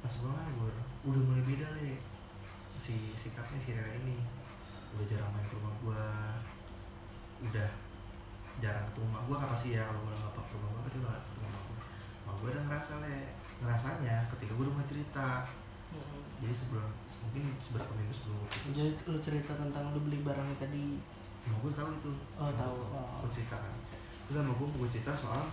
pas 0.04 0.12
gue 0.12 0.30
nganggur 0.30 0.74
udah 1.08 1.22
mulai 1.24 1.44
beda 1.44 1.68
le 1.80 2.00
si 2.76 3.16
sikapnya 3.16 3.60
si 3.60 3.76
Rere 3.78 4.00
ini 4.04 4.20
udah 4.94 5.06
jarang 5.08 5.32
main 5.32 5.46
ke 5.48 5.56
rumah 5.56 5.74
gue 5.80 6.04
udah 7.50 7.70
jarang 8.62 8.84
ketemu 8.92 9.08
mak 9.10 9.24
gue 9.26 9.36
kan 9.40 9.50
pasti 9.50 9.68
ya 9.76 9.84
kalau 9.90 10.00
gue 10.04 10.14
nggak 10.14 10.34
ke 10.36 10.54
rumah 10.58 10.70
gue 10.70 10.82
pasti 10.88 10.98
nggak 11.02 11.22
ketemu 11.32 11.48
mak 11.50 11.64
gue 11.64 11.78
mak 12.24 12.36
gue 12.40 12.48
udah 12.52 12.64
ngerasa 12.70 12.94
le 13.02 13.16
ngerasanya 13.64 14.16
ketika 14.36 14.52
gue 14.54 14.64
udah 14.68 14.76
mulai 14.76 14.90
cerita 14.90 15.28
jadi 16.42 16.54
sebelum 16.54 16.90
mungkin 17.24 17.44
beberapa 17.72 17.94
minggu 17.96 18.14
sebelum 18.14 18.36
gue 18.42 18.50
putus 18.52 18.74
jadi 18.76 18.92
lu 19.08 19.20
cerita 19.22 19.52
tentang 19.56 19.96
lu 19.96 20.00
beli 20.04 20.20
barang 20.26 20.50
tadi 20.60 21.00
Mau 21.44 21.60
gue 21.60 21.74
tahu 21.76 21.90
itu. 22.00 22.12
Oh, 22.40 22.48
Mau 22.48 22.56
tahu. 22.56 22.78
Oh. 22.96 23.28
Cerita 23.28 23.60
kan. 23.60 23.74
Udah 24.32 24.42
mau 24.46 24.56
gue 24.56 24.68
mau 24.72 24.88
cerita 24.88 25.12
soal 25.12 25.52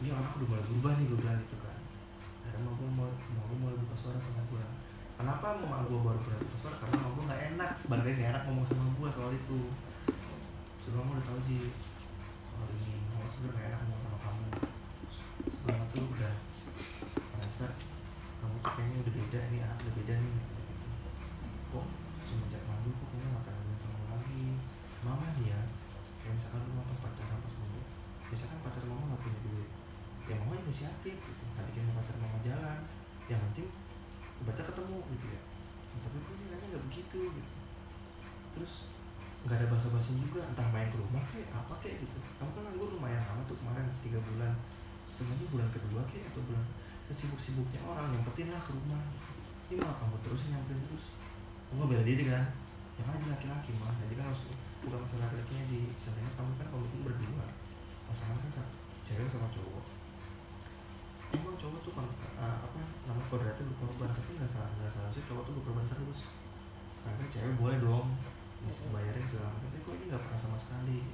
ini 0.00 0.08
anak 0.08 0.32
udah 0.40 0.48
mulai 0.48 0.64
berubah 0.64 0.92
nih 0.96 1.04
gue 1.10 1.18
bilang 1.20 1.36
gitu 1.44 1.56
kan. 1.60 1.76
Akhirnya 2.46 2.60
mau 2.64 2.74
gue 2.78 2.88
mau 2.88 3.08
mau 3.36 3.44
gue 3.44 3.58
mulai 3.60 3.76
buka 3.76 3.94
suara 3.96 4.16
sama 4.16 4.40
gue. 4.48 4.64
Kenapa 5.20 5.60
mau 5.60 5.84
gue 5.84 6.00
baru 6.00 6.16
mulai 6.16 6.40
buka 6.40 6.56
suara? 6.56 6.76
Karena 6.80 6.96
mau 7.04 7.12
gue 7.12 7.24
nggak 7.28 7.42
enak. 7.56 7.72
Lagi 7.84 8.10
nggak 8.16 8.30
enak 8.32 8.42
ngomong 8.48 8.64
sama 8.64 8.88
gue 8.96 9.08
soal 9.12 9.30
itu. 9.36 9.60
Sebelum 10.80 11.12
udah 11.12 11.24
tahu 11.28 11.38
sih 11.44 11.68
soal 12.48 12.68
ini. 12.72 12.96
Mau 13.12 13.28
sebenernya 13.28 13.52
nggak 13.52 13.68
enak 13.68 13.80
ngomong 13.84 14.00
sama 14.00 14.18
kamu. 14.24 14.48
Sebelum 15.52 15.80
tuh 15.92 16.04
udah 16.16 16.34
merasa 17.36 17.66
kamu 18.40 18.56
tuh 18.64 18.72
kayaknya 18.72 18.96
udah 19.04 19.12
beda 19.12 19.40
nih 19.52 19.60
anak 19.60 19.76
udah 19.84 19.94
beda 20.00 20.14
nih 20.16 20.32
gitu, 20.32 20.60
gitu. 20.64 20.88
Kok 21.76 21.86
semenjak 22.24 22.62
nganggur 22.64 22.92
kok 22.96 23.06
kayaknya 23.12 23.28
nggak 23.28 23.44
pernah 23.44 23.60
ngomong 23.60 23.80
sama 23.84 24.04
lagi 24.16 24.44
mama 25.04 25.28
dia 25.36 25.60
kayak 26.24 26.32
misalkan 26.36 26.60
lu 26.64 26.80
pas 26.80 26.98
pacaran 27.04 27.38
pas 27.44 27.52
mau 27.59 27.59
misalkan 28.30 28.58
pacar 28.62 28.82
mama 28.86 29.12
nggak 29.12 29.20
punya 29.26 29.38
duit 29.44 29.70
ya 30.30 30.34
mama 30.38 30.54
inisiatif 30.54 31.18
gitu 31.18 31.44
ngajakin 31.58 31.90
pacar 31.92 32.16
mama 32.22 32.38
jalan 32.46 32.78
yang 33.26 33.40
penting 33.50 33.70
baca 34.46 34.62
ketemu 34.64 34.98
gitu 35.16 35.26
ya. 35.30 35.40
Tapi 36.00 36.16
kok 36.16 36.34
dia 36.38 36.46
nanya 36.54 36.66
nggak 36.72 36.84
begitu 36.88 37.20
gitu. 37.28 37.52
Terus 38.56 38.72
nggak 39.44 39.56
ada 39.56 39.66
basa-basi 39.72 40.20
juga 40.20 40.44
entah 40.44 40.68
main 40.72 40.88
ke 40.88 40.96
rumah 40.96 41.22
kayak 41.28 41.48
apa 41.52 41.74
kayak 41.80 42.02
gitu. 42.04 42.18
Kamu 42.40 42.50
kan 42.56 42.62
nganggur 42.66 42.88
lumayan 42.96 43.20
lama 43.24 43.42
tuh 43.44 43.56
kemarin 43.60 43.86
tiga 44.00 44.18
bulan. 44.24 44.52
Sebenarnya 45.10 45.46
bulan 45.50 45.68
kedua 45.74 46.00
kayak 46.06 46.30
atau 46.32 46.42
bulan 46.46 46.64
sesibuk-sibuknya 47.10 47.82
orang 47.82 48.14
nyempetin 48.14 48.46
lah 48.54 48.62
ke 48.62 48.70
rumah 48.70 49.02
ini 49.66 49.82
malah 49.82 49.98
kamu 49.98 50.16
terus 50.22 50.40
nyamperin 50.50 50.82
terus. 50.86 51.04
Kamu 51.70 51.86
bela 51.90 52.02
diri 52.06 52.24
kan? 52.30 52.44
Ya 52.98 53.02
kan 53.06 53.18
laki-laki 53.26 53.70
mah 53.80 53.94
jadi 54.06 54.14
kan 54.18 54.26
harus 54.30 54.42
bukan 54.80 54.98
masalah 55.02 55.28
laki-lakinya 55.28 55.64
di 55.68 55.80
sebenarnya 55.98 56.32
kamu 56.38 56.50
kan 56.56 56.66
komitmen 56.70 57.02
berdua 57.06 57.44
pasangan 58.10 58.42
kan 58.42 58.50
satu 58.50 58.74
cewek 59.06 59.30
sama 59.30 59.46
cowok. 59.54 59.86
Emang 61.30 61.54
cowok 61.54 61.78
tuh 61.86 61.94
kan 61.94 62.06
uh, 62.42 62.58
apa 62.66 62.82
nama 63.06 63.22
kodratnya 63.30 63.70
berkorban 63.70 64.10
tapi 64.10 64.34
nggak 64.34 64.50
salah 64.50 64.66
nggak 64.82 64.90
salah 64.90 65.10
sih 65.14 65.22
cowok 65.30 65.46
tuh 65.46 65.54
berkorban 65.62 65.86
terus. 65.86 66.26
Kan 67.06 67.14
cewek 67.30 67.54
boleh 67.54 67.78
dong 67.78 68.18
bisa 68.66 68.90
bayarin 68.92 69.24
segala 69.24 69.54
macam 69.54 69.72
tapi 69.72 69.78
kok 69.80 69.94
ini 69.94 70.04
nggak 70.10 70.22
pernah 70.26 70.40
sama 70.42 70.58
sekali. 70.58 71.06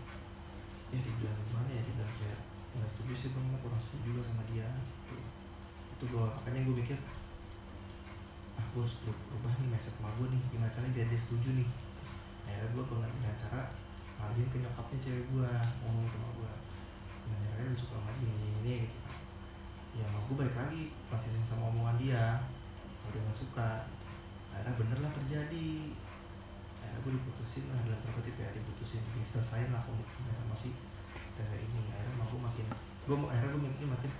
Ya 0.88 0.98
dibilang 1.04 1.36
gimana 1.44 1.68
ya 1.68 1.82
dibilang 1.84 2.14
kayak 2.16 2.40
nggak 2.80 2.88
setuju 2.88 3.12
sih 3.12 3.28
bang 3.36 3.44
kurang 3.60 3.80
setuju 3.80 4.16
juga 4.16 4.22
sama 4.24 4.42
dia. 4.48 4.64
Itu 5.04 5.20
itu 5.92 6.04
gue 6.08 6.24
makanya 6.24 6.60
gue 6.64 6.74
mikir 6.80 6.96
ah 8.56 8.64
gue 8.72 8.80
harus 8.80 8.96
ber- 9.04 9.24
berubah 9.28 9.52
nih 9.60 9.68
mindset 9.68 9.92
sama 10.00 10.08
gue 10.16 10.32
nih 10.32 10.40
gimana 10.48 10.72
caranya 10.72 10.92
biar 10.96 11.06
dia 11.12 11.20
setuju 11.20 11.48
nih. 11.60 11.68
Akhirnya 12.48 12.72
gue 12.72 12.82
dengan 12.88 13.10
dengan 13.20 13.36
cara 13.36 13.60
ngalihin 14.16 14.48
ke 14.48 14.56
nyokapnya 14.64 14.98
cewek 15.04 15.24
gue 15.28 15.50
ngomong 15.84 16.08
sama 16.08 16.28
gue 16.40 16.52
dengan 17.26 17.38
caranya 17.42 17.74
udah 17.74 17.80
suka 17.82 17.94
sama 17.98 18.10
ini 18.22 18.30
ini 18.62 18.72
gitu. 18.86 18.96
Ya 19.98 20.06
gue 20.06 20.36
balik 20.38 20.54
lagi 20.54 20.94
konsisten 21.10 21.42
sama 21.42 21.74
omongan 21.74 21.98
dia. 21.98 22.38
Kalau 23.02 23.10
dia 23.10 23.22
nggak 23.26 23.34
suka 23.34 23.68
akhirnya 24.54 24.78
bener 24.78 24.98
lah 25.02 25.10
terjadi. 25.10 25.90
Akhirnya 26.78 26.98
gue 27.02 27.12
diputusin 27.18 27.64
lah 27.74 27.82
dalam 27.82 27.98
tanda 28.06 28.20
ya 28.22 28.50
diputusin 28.54 29.02
diselesain 29.18 29.74
lah 29.74 29.82
komitmennya 29.82 30.32
sama 30.38 30.54
si 30.54 30.70
dari 31.34 31.66
ini. 31.66 31.90
Akhirnya 31.90 32.14
mau 32.14 32.26
gue 32.30 32.40
makin 32.40 32.66
gue 33.06 33.16
mau 33.18 33.28
akhirnya 33.30 33.58
gue 33.58 33.62
mikir 33.74 33.86
makin 33.90 34.10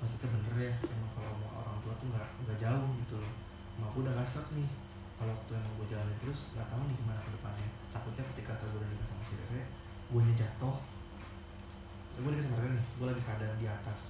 wah 0.00 0.08
kita 0.08 0.26
bener 0.32 0.54
ya 0.56 0.72
emang 0.96 1.12
kalau 1.12 1.32
mau 1.44 1.50
orang 1.60 1.76
tua 1.84 1.92
tuh 2.00 2.08
nggak 2.08 2.28
nggak 2.48 2.58
jauh 2.58 2.88
gitu 3.04 3.14
loh. 3.20 3.34
Mau 3.76 3.92
gue 3.92 4.00
udah 4.08 4.14
nggak 4.16 4.28
set 4.28 4.48
nih. 4.56 4.68
Kalau 5.20 5.36
waktu 5.36 5.52
emang 5.52 5.74
gue 5.76 5.86
jalanin 5.92 6.16
terus 6.16 6.40
nggak 6.56 6.64
tahu 6.72 6.82
nih 6.88 6.96
gimana 6.96 7.20
ke 7.20 7.30
depannya. 7.36 7.68
Takutnya 7.92 8.24
ketika 8.32 8.52
gue 8.56 8.78
udah 8.80 8.88
nikah 8.88 9.08
sama 9.08 9.22
si 9.28 9.34
Rere 9.36 9.62
gue 10.10 10.22
jatuh 10.34 10.76
gue 12.20 12.30
nikah 12.30 12.44
sama 12.46 12.56
nih 12.66 12.84
gue 12.96 13.06
lagi 13.06 13.22
keadaan 13.22 13.56
di 13.56 13.66
atas. 13.66 14.00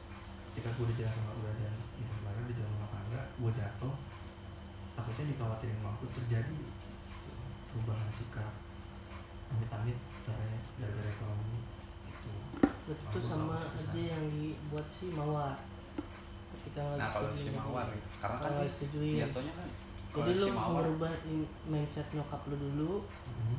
Ketika 0.50 0.68
gue 0.74 0.86
jalan 0.92 1.12
sama 1.12 1.30
udah 1.36 1.54
dan 1.56 1.74
sama 2.00 2.28
Rere 2.30 2.42
di 2.44 2.54
dalam 2.54 2.72
rumah 2.74 2.90
tangga 2.90 3.20
gue 3.32 3.50
jatuh. 3.52 3.94
Takutnya 4.92 5.24
dikhawatirin 5.30 5.76
sama 5.78 5.90
aku 5.94 6.04
terjadi 6.12 6.52
gitu, 6.52 7.30
perubahan 7.70 8.10
sikap. 8.10 8.52
Amit-amit 9.50 9.96
caranya 10.20 10.58
gara-gara 10.76 11.08
ekonomi. 11.08 11.58
Itu 12.06 12.30
berarti 12.84 13.04
Aku 13.06 13.16
itu 13.16 13.20
sama 13.22 13.56
aja 13.62 13.94
yang 13.96 14.24
dibuat 14.28 14.86
si 14.90 15.06
mawar. 15.10 15.54
Ketika 16.50 16.82
nggak 16.84 16.98
nah 16.98 17.08
kalau 17.08 17.30
si 17.32 17.48
mawar 17.50 17.86
gitu. 17.88 18.08
karena 18.18 18.36
kan 18.36 18.42
Kalau 18.42 18.52
nggak 18.52 18.66
disetujui. 18.68 19.12
jatuhnya 19.16 19.52
kan 19.54 19.68
jadi 20.10 20.30
lu 20.34 20.44
si 20.44 20.50
mawar 20.52 20.74
merubah 20.82 21.12
in- 21.24 21.50
mindset 21.64 22.06
nyokap 22.10 22.40
lu 22.44 22.56
dulu. 22.58 22.92
Mhm. 23.30 23.56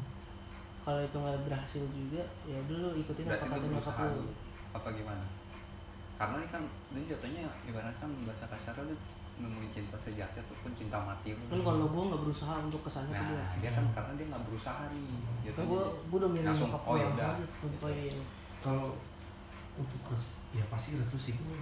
Kalau 0.81 1.01
itu 1.01 1.17
nggak 1.17 1.41
berhasil 1.45 1.83
juga 1.93 2.23
ya 2.49 2.59
dulu 2.65 2.97
ikutin 2.97 3.25
apa 3.29 3.45
kata 3.45 3.65
nyokap 3.69 3.95
lu. 4.01 4.09
dulu 4.17 4.31
apa 4.71 4.87
gimana? 4.95 5.25
Karena 6.17 6.35
ini 6.41 6.47
kan 6.49 6.63
ini 6.93 7.05
jatuhnya 7.09 7.45
ibaratkan 7.69 8.09
bahasa 8.25 8.45
kasarnya 8.49 8.89
lu 8.89 8.95
nemuin 9.41 9.69
cinta 9.73 9.97
sejati 9.97 10.37
ataupun 10.41 10.71
cinta 10.73 10.97
mati 11.01 11.33
lu. 11.33 11.43
Kan 11.49 11.61
kalau 11.61 11.85
gue 11.89 12.03
nggak 12.13 12.21
berusaha 12.25 12.53
untuk 12.61 12.81
ke 12.85 12.89
sana 12.89 13.09
nah 13.09 13.21
tuh 13.25 13.37
gue 13.37 13.59
dia 13.61 13.71
kan 13.73 13.85
karena 13.93 14.11
dia 14.17 14.25
nggak 14.29 14.43
berusaha 14.49 14.83
nih. 14.89 15.05
Dia 15.45 15.51
kan 15.53 15.59
tuh 15.61 15.65
gue 15.69 15.83
gue 16.09 16.17
udah 16.17 16.31
milih 16.33 16.47
langsung, 16.49 16.69
nyokap 16.69 16.83
oh, 16.85 16.93
gue 16.93 17.01
yaudah. 17.05 17.31
tentuin 17.61 18.15
kalau 18.61 18.87
untuk 19.77 20.01
ya 20.53 20.65
pasti 20.69 20.97
restu 20.97 21.17
sih. 21.17 21.33
gue 21.37 21.59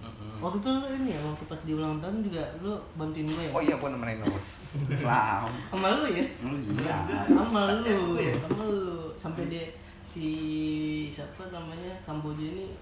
Mm-mm. 0.00 0.36
waktu 0.40 0.58
itu 0.60 0.68
lu 0.70 0.86
ini 0.96 1.08
ya 1.12 1.20
waktu 1.20 1.44
pas 1.44 1.60
di 1.60 1.72
ulang 1.72 1.96
tahun 1.98 2.20
juga 2.20 2.42
lu 2.60 2.72
bantuin 2.94 3.24
gue 3.24 3.42
ya? 3.44 3.50
Oh 3.52 3.60
iya 3.60 3.74
gua 3.76 3.88
nemenin 3.90 4.20
lu 4.20 4.26
bos 4.28 4.48
Wow. 5.00 5.44
sama 5.70 5.88
lu 6.00 6.06
ya? 6.10 6.24
Hmm, 6.40 6.60
iya. 6.60 6.96
Sama 7.28 7.60
lu 7.80 8.16
ya? 8.18 8.34
sama 8.44 8.62
lu. 8.64 9.12
Sampai 9.16 9.48
dia 9.48 9.64
si 10.04 10.28
siapa 11.08 11.48
namanya 11.48 11.96
Kamboja 12.04 12.44
ini 12.44 12.76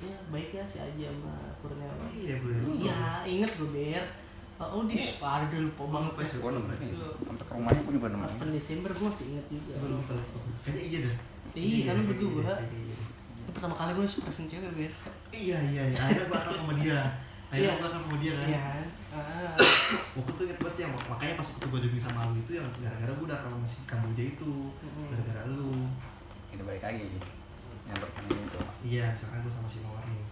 ya 0.00 0.16
baik 0.30 0.54
ya 0.54 0.64
si 0.64 0.78
Aji 0.78 1.04
sama 1.04 1.34
Kurniawan 1.60 2.08
iya 2.14 2.34
gue 2.38 2.54
iya 2.78 3.00
inget 3.26 3.50
gue 3.58 3.68
ber. 3.68 4.04
Oh 4.60 4.84
di 4.84 4.92
ada 5.18 5.56
lupa 5.56 5.82
banget 5.88 6.12
lupa, 6.12 6.22
ya. 6.22 6.36
gua 6.36 6.50
nemenin. 6.52 6.92
Sampai 7.24 7.44
ke 7.48 7.52
rumahnya 7.56 7.80
gua 7.80 7.92
juga 7.96 8.08
nemenin. 8.12 8.36
8 8.44 8.52
Desember 8.54 8.90
gue 8.92 9.06
masih 9.08 9.26
inget 9.32 9.46
juga. 9.48 9.72
Gue 9.80 9.88
lupa, 9.96 10.12
kayaknya 10.62 10.82
iya 10.84 10.98
dah. 11.08 11.16
Iya, 11.50 11.78
kan 11.88 11.94
lu 11.96 12.04
berdua. 12.12 12.42
iya, 12.44 12.54
iya, 12.60 12.80
iya. 12.86 12.96
pertama 13.50 13.74
kali 13.74 13.90
gue 13.96 14.04
surprisein 14.06 14.46
cewek 14.46 14.70
ber 14.70 14.92
iya 15.32 15.58
iya 15.62 15.82
iya. 15.86 15.98
Akhirnya 15.98 16.24
gue 16.26 16.38
akan 16.38 16.54
sama 16.56 16.72
dia. 16.76 17.00
Akhirnya 17.50 17.66
Iya. 17.66 17.72
gue 17.74 17.86
akan 17.86 18.00
sama 18.00 18.16
dia 18.18 18.32
kan. 18.34 18.48
Iya. 18.48 18.60
Ah. 19.10 19.50
waktu 20.14 20.30
tuh 20.38 20.44
inget 20.46 20.58
banget 20.62 20.76
yang 20.86 20.92
makanya 20.94 21.34
pas 21.34 21.46
waktu 21.50 21.66
gue 21.66 21.80
jogging 21.82 21.98
sama 22.00 22.30
lu 22.30 22.38
itu 22.38 22.52
yang 22.54 22.66
gara-gara 22.78 23.10
gue 23.10 23.26
udah 23.26 23.38
kenal 23.42 23.58
sama 23.58 23.66
si 23.66 23.78
Kamboja 23.84 24.22
itu. 24.24 24.52
Gara-gara 25.10 25.42
lu. 25.50 25.90
Kita 26.48 26.62
balik 26.62 26.82
lagi 26.82 27.18
yang 27.84 27.98
pertanyaan 27.98 28.46
itu. 28.46 28.60
Iya 28.86 29.04
misalkan 29.10 29.42
gue 29.42 29.50
sama 29.50 29.66
si 29.66 29.78
Mawar 29.82 30.04
nih. 30.06 30.22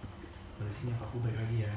Kondisi 0.55 0.81
nyokap 0.87 1.07
gue 1.11 1.21
balik 1.23 1.37
lagi 1.39 1.57
ya. 1.63 1.73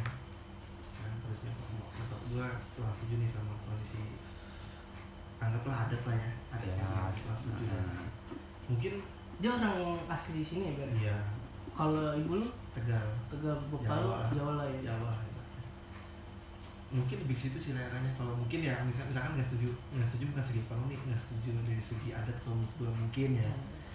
Misalkan 0.86 1.14
kondisi 1.20 1.42
nyokap 1.46 1.66
nyokap 1.92 2.20
gue 2.30 2.46
kurang 2.72 2.94
setuju 2.94 3.14
nih 3.18 3.28
sama 3.28 3.52
kondisi 3.60 4.00
anggaplah 5.36 5.76
adat 5.84 6.02
lah 6.06 6.14
ya 6.14 6.30
adat 6.54 6.66
Iya. 6.70 6.74
yang 6.78 7.14
kurang 7.18 7.34
setuju 7.36 7.64
Hmm. 7.66 8.06
mungkin 8.70 8.92
dia 9.42 9.50
orang 9.50 9.74
asli 10.06 10.38
di 10.38 10.44
sini 10.46 10.70
ya 10.70 10.72
ber? 10.78 10.86
Iya. 10.94 11.16
Kalau 11.74 12.14
ibu 12.14 12.32
lu 12.38 12.46
tegal. 12.72 13.06
Tegal 13.28 13.56
bapak 13.68 13.80
lu 14.00 14.08
Jawa 14.32 14.52
lah. 14.56 14.66
Ya. 14.66 14.80
Jawa 14.88 15.12
ibaratnya. 15.20 15.64
mungkin 16.92 17.16
lebih 17.20 17.34
ke 17.34 17.42
situ 17.42 17.56
sih 17.58 17.72
leranya 17.72 18.12
kalau 18.12 18.36
mungkin 18.36 18.60
ya 18.60 18.76
misal- 18.84 19.08
misalkan 19.08 19.32
nggak 19.32 19.48
setuju 19.48 19.72
nggak 19.90 20.04
setuju 20.04 20.24
bukan 20.28 20.44
segi 20.44 20.60
ekonomi 20.60 20.94
nggak 20.98 21.16
setuju 21.16 21.48
dari 21.64 21.80
segi 21.80 22.08
adat 22.12 22.36
kalau 22.40 22.56
menurut 22.56 22.74
gue 22.76 22.90
mungkin 22.92 23.30
ya. 23.34 23.52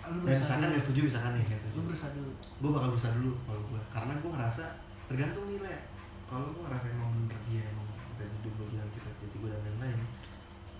Lu 0.08 0.26
dan 0.26 0.42
misalkan 0.42 0.68
nggak 0.72 0.82
setuju 0.82 1.00
misalkan 1.06 1.32
nih 1.38 1.46
nggak 1.46 1.62
setuju. 1.62 1.78
Lu 1.78 1.84
berusaha 1.86 2.10
dulu. 2.12 2.32
Gue 2.58 2.70
bakal 2.74 2.90
berusaha 2.90 3.14
dulu 3.14 3.32
kalau 3.46 3.62
gue 3.64 3.82
karena 3.88 4.14
gue 4.16 4.30
ngerasa 4.34 4.64
tergantung 5.06 5.46
nilai. 5.46 5.78
Kalau 6.26 6.46
gue 6.50 6.62
ngerasa 6.66 6.86
emang 6.90 7.10
bener 7.14 7.40
dia 7.46 7.64
emang 7.70 7.86
dari 8.18 8.32
hidup 8.34 8.54
gue 8.56 8.68
bilang 8.74 8.90
cita 8.90 9.10
jati 9.14 9.36
gue 9.36 9.50
dan 9.50 9.62
lain-lain 9.62 10.00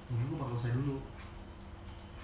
mungkin 0.10 0.26
gue 0.26 0.38
bakal 0.38 0.54
usaha 0.54 0.74
dulu. 0.74 0.98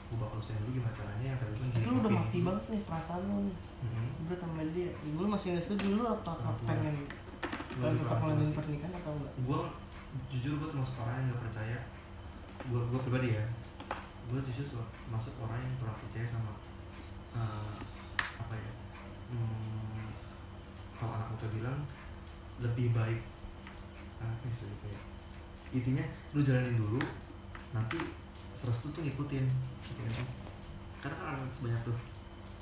Gue 0.10 0.18
bakal 0.18 0.38
usaha 0.42 0.58
dulu 0.58 0.72
gimana 0.74 0.94
caranya 0.94 1.26
yang 1.28 1.38
tadi 1.38 1.54
gue 1.54 1.68
tapi 1.70 1.86
lu 1.86 1.96
udah 2.02 2.12
mati 2.12 2.38
banget 2.42 2.64
nih 2.70 2.82
perasaan 2.82 3.22
lu 3.24 3.38
nih 3.46 3.58
Mhm. 3.84 4.26
berat 4.26 4.40
sama 4.40 4.64
dia 4.72 4.90
ibu 5.04 5.18
lu 5.20 5.28
masih 5.28 5.48
nggak 5.54 5.64
setuju 5.68 6.00
lu 6.00 6.04
apa 6.08 6.32
tua. 6.40 6.54
pengen 6.64 6.96
tetap 7.74 8.18
melanjutkan 8.24 8.56
pernikahan 8.64 8.94
atau 8.96 9.12
enggak 9.18 9.34
gue 9.44 9.62
jujur 10.30 10.54
gue 10.62 10.68
termasuk 10.70 10.96
orang 11.02 11.16
yang 11.20 11.28
gak 11.34 11.42
percaya 11.50 11.78
gue 12.70 12.80
gue 12.80 13.00
pribadi 13.04 13.30
ya 13.36 13.46
gue 14.30 14.40
jujur 14.52 14.66
termasuk 14.80 15.34
orang 15.42 15.60
yang 15.60 15.74
kurang 15.82 15.98
percaya 16.00 16.26
sama 16.26 16.54
eh, 17.36 17.76
apa 18.40 18.54
ya 18.56 18.72
hmm, 19.34 20.08
kalau 20.96 21.14
anak 21.18 21.28
muda 21.36 21.48
bilang 21.52 21.80
lebih 22.62 22.94
baik 22.96 23.20
apa 24.22 24.46
ya 24.48 24.56
sebetulnya 24.56 25.02
intinya 25.74 26.06
lu 26.32 26.46
jalanin 26.46 26.78
dulu 26.78 27.02
nanti 27.74 27.98
serestu 28.54 28.94
tuh 28.94 29.02
ngikutin 29.02 29.46
gitu 29.84 30.02
kan. 30.06 30.28
karena 31.02 31.18
kan 31.20 31.50
sebanyak 31.50 31.82
tuh 31.82 31.98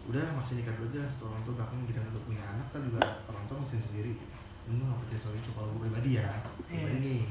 udah 0.09 0.25
masih 0.33 0.53
nikah 0.61 0.73
dulu 0.77 0.87
aja 0.93 1.01
setelah 1.13 1.37
orang 1.37 1.43
tua 1.45 1.53
belakang 1.61 1.79
bilang 1.85 2.05
udah 2.09 2.23
punya 2.25 2.43
anak 2.43 2.67
kan 2.73 2.81
juga 2.81 3.01
orang 3.29 3.43
tua 3.45 3.57
mesti 3.61 3.77
sendiri. 3.77 4.11
Gitu 4.17 4.35
ini 4.69 4.77
gue 4.77 4.85
gak 4.87 4.99
percaya 5.01 5.19
soal 5.19 5.35
itu 5.35 5.49
kalau 5.57 5.67
gue 5.73 5.81
pribadi 5.89 6.09
ya 6.17 6.27
pribadi 6.69 6.97
Iya. 6.97 7.05
nih. 7.05 7.21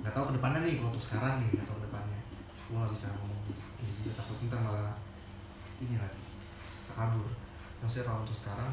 Nggak 0.00 0.12
tahu 0.14 0.24
ke 0.28 0.32
depannya 0.40 0.60
nih 0.64 0.74
kalau 0.80 0.90
untuk 0.90 1.04
sekarang 1.04 1.34
nih 1.40 1.48
nggak 1.52 1.66
tahu 1.68 1.76
ke 1.78 1.84
depannya. 1.88 2.20
Gue 2.68 2.76
gak 2.76 2.92
bisa 2.96 3.06
ngomong 3.16 3.40
ini 3.78 3.90
juga 4.02 4.12
takut 4.18 4.36
ntar 4.48 4.60
malah 4.60 4.92
ini 5.78 5.94
lagi 5.94 6.22
kabur 6.90 7.30
maksudnya 7.78 8.10
kalau 8.10 8.26
untuk 8.26 8.34
sekarang 8.34 8.70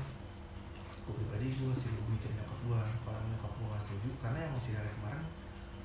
gue 1.06 1.13
pribadi 1.13 1.54
gue 1.54 1.68
masih 1.70 1.94
lebih 1.94 2.18
mikirin 2.18 2.41
nyokap 2.41 2.60
gue 2.65 2.80
kalau 3.06 3.20
nyokap 3.30 3.52
gue 3.54 3.68
gak 3.70 3.82
setuju 3.86 4.10
karena 4.18 4.38
yang 4.41 4.54
masih 4.58 4.72
dari 4.74 4.89
kemarin 4.98 5.26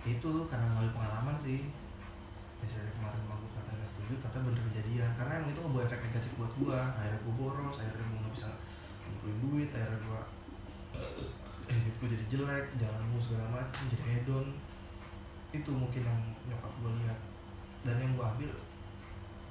itu 0.08 0.32
karena 0.48 0.64
melalui 0.72 0.92
pengalaman 0.96 1.36
sih 1.36 1.68
dari 2.68 2.92
kemarin 2.92 3.20
emang 3.24 3.38
gue 3.40 3.50
kata 3.56 3.70
gak 3.72 3.88
setuju 3.88 4.12
ternyata 4.20 4.38
bener 4.44 4.62
kejadian. 4.72 5.10
Karena 5.16 5.32
emang 5.40 5.50
itu 5.52 5.60
ngebawa 5.64 5.82
efek 5.88 6.00
negatif 6.04 6.30
buat 6.36 6.52
gue 6.58 6.76
akhirnya 6.76 7.20
gue 7.24 7.34
boros 7.36 7.76
akhirnya 7.80 8.04
gue 8.04 8.18
gak 8.20 8.34
bisa 8.36 8.48
ngumpulin 9.08 9.38
duit 9.40 9.68
akhirnya 9.72 9.98
gue 10.04 10.20
eh 11.70 11.78
duit 11.80 11.96
gue 12.02 12.08
jadi 12.18 12.24
jelek 12.28 12.64
jalan 12.76 13.02
mulu 13.08 13.20
segala 13.22 13.44
macam 13.48 13.82
jadi 13.88 14.04
hedon. 14.04 14.46
Itu 15.50 15.70
mungkin 15.72 16.02
yang 16.04 16.20
nyokap 16.46 16.72
gue 16.82 16.92
lihat. 17.04 17.18
Dan 17.80 17.96
yang 17.96 18.12
gue 18.12 18.26
ambil 18.26 18.50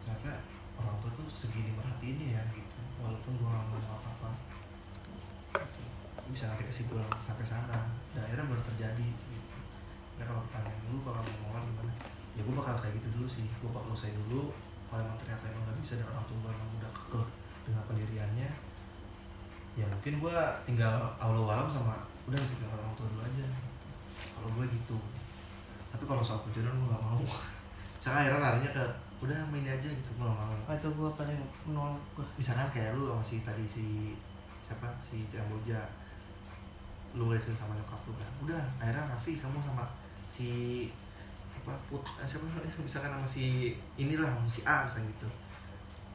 ternyata 0.05 0.31
orang 0.79 0.95
tua 1.03 1.11
tuh 1.11 1.25
segini 1.27 1.73
merhatiin 1.73 2.17
ya 2.33 2.41
gitu. 2.53 2.77
Walaupun 2.99 3.35
gue 3.39 3.47
gak 3.47 3.63
ngomong 3.63 3.83
apa-apa. 3.83 4.29
Gitu. 5.49 5.81
bisa 6.29 6.45
nanti 6.45 6.61
kesimpulan 6.69 7.09
sampai 7.25 7.45
sana. 7.47 7.89
Dan 8.13 8.21
akhirnya 8.21 8.45
baru 8.45 8.61
terjadi 8.75 9.07
gitu. 9.07 9.57
Nah 10.21 10.25
kalau 10.27 10.41
pertanyaan 10.45 10.77
dulu 10.85 10.99
kalau 11.07 11.21
mau 11.25 11.57
ngomong 11.57 11.65
gimana 11.73 12.08
ya 12.39 12.41
gue 12.47 12.55
bakal 12.55 12.79
kayak 12.79 12.95
gitu 13.03 13.11
dulu 13.19 13.27
sih. 13.27 13.43
Gue 13.59 13.67
bakal 13.67 13.91
usai 13.91 14.15
dulu 14.15 14.47
kalau 14.87 15.03
emang 15.03 15.19
ternyata 15.19 15.51
emang 15.51 15.67
gak 15.67 15.77
bisa 15.83 15.99
dan 15.99 16.07
orang 16.07 16.23
tua 16.23 16.37
gue 16.39 16.51
emang 16.55 16.69
udah 16.79 16.91
kekeh 16.95 17.27
dengan 17.67 17.83
pendiriannya 17.85 18.49
ya 19.77 19.85
mungkin 19.85 20.19
gue 20.19 20.37
tinggal 20.65 21.13
Allah 21.21 21.45
alam 21.45 21.69
sama 21.69 21.95
udah 22.25 22.35
gitu 22.35 22.63
orang 22.67 22.95
tua 22.95 23.07
dulu 23.11 23.21
aja. 23.23 23.45
Kalau 24.35 24.49
gue 24.55 24.65
gitu. 24.71 24.97
Tapi 25.91 26.03
kalau 26.07 26.23
soal 26.23 26.41
perjodohan 26.47 26.79
gue 26.79 26.89
gak 26.89 27.03
mau. 27.03 27.21
Misalkan 27.99 28.19
akhirnya 28.23 28.39
larinya 28.39 28.71
ke 28.71 28.85
udah 29.19 29.39
main 29.51 29.67
aja 29.67 29.89
gitu 29.91 30.09
gue 30.15 30.23
gak 30.23 30.39
mau. 30.39 30.55
Wah, 30.67 30.75
itu 30.75 30.87
gue 30.87 31.09
paling 31.15 31.39
menolak 31.67 31.99
gue 32.15 32.25
misalkan 32.39 32.67
kayak 32.71 32.95
lu 32.95 33.11
sama 33.11 33.23
si 33.23 33.35
tadi 33.43 33.65
si 33.67 33.85
siapa? 34.63 34.87
Si 35.03 35.27
Jamboja 35.27 35.79
lu 37.15 37.27
resin 37.31 37.55
sama 37.55 37.75
nyokap 37.75 37.99
lu 38.07 38.13
kan. 38.15 38.31
Udah 38.43 38.61
akhirnya 38.79 39.03
Raffi 39.11 39.35
kamu 39.35 39.59
sama 39.59 39.83
si 40.29 40.49
apa 41.59 41.73
put 41.91 42.01
eh, 42.19 42.27
siapa 42.27 42.47
namanya? 42.47 42.71
Misalkan 42.79 43.11
sama 43.11 43.27
si 43.27 43.75
inilah 43.99 44.29
sama 44.31 44.47
si 44.47 44.61
A 44.63 44.87
misalnya 44.87 45.11
gitu. 45.11 45.29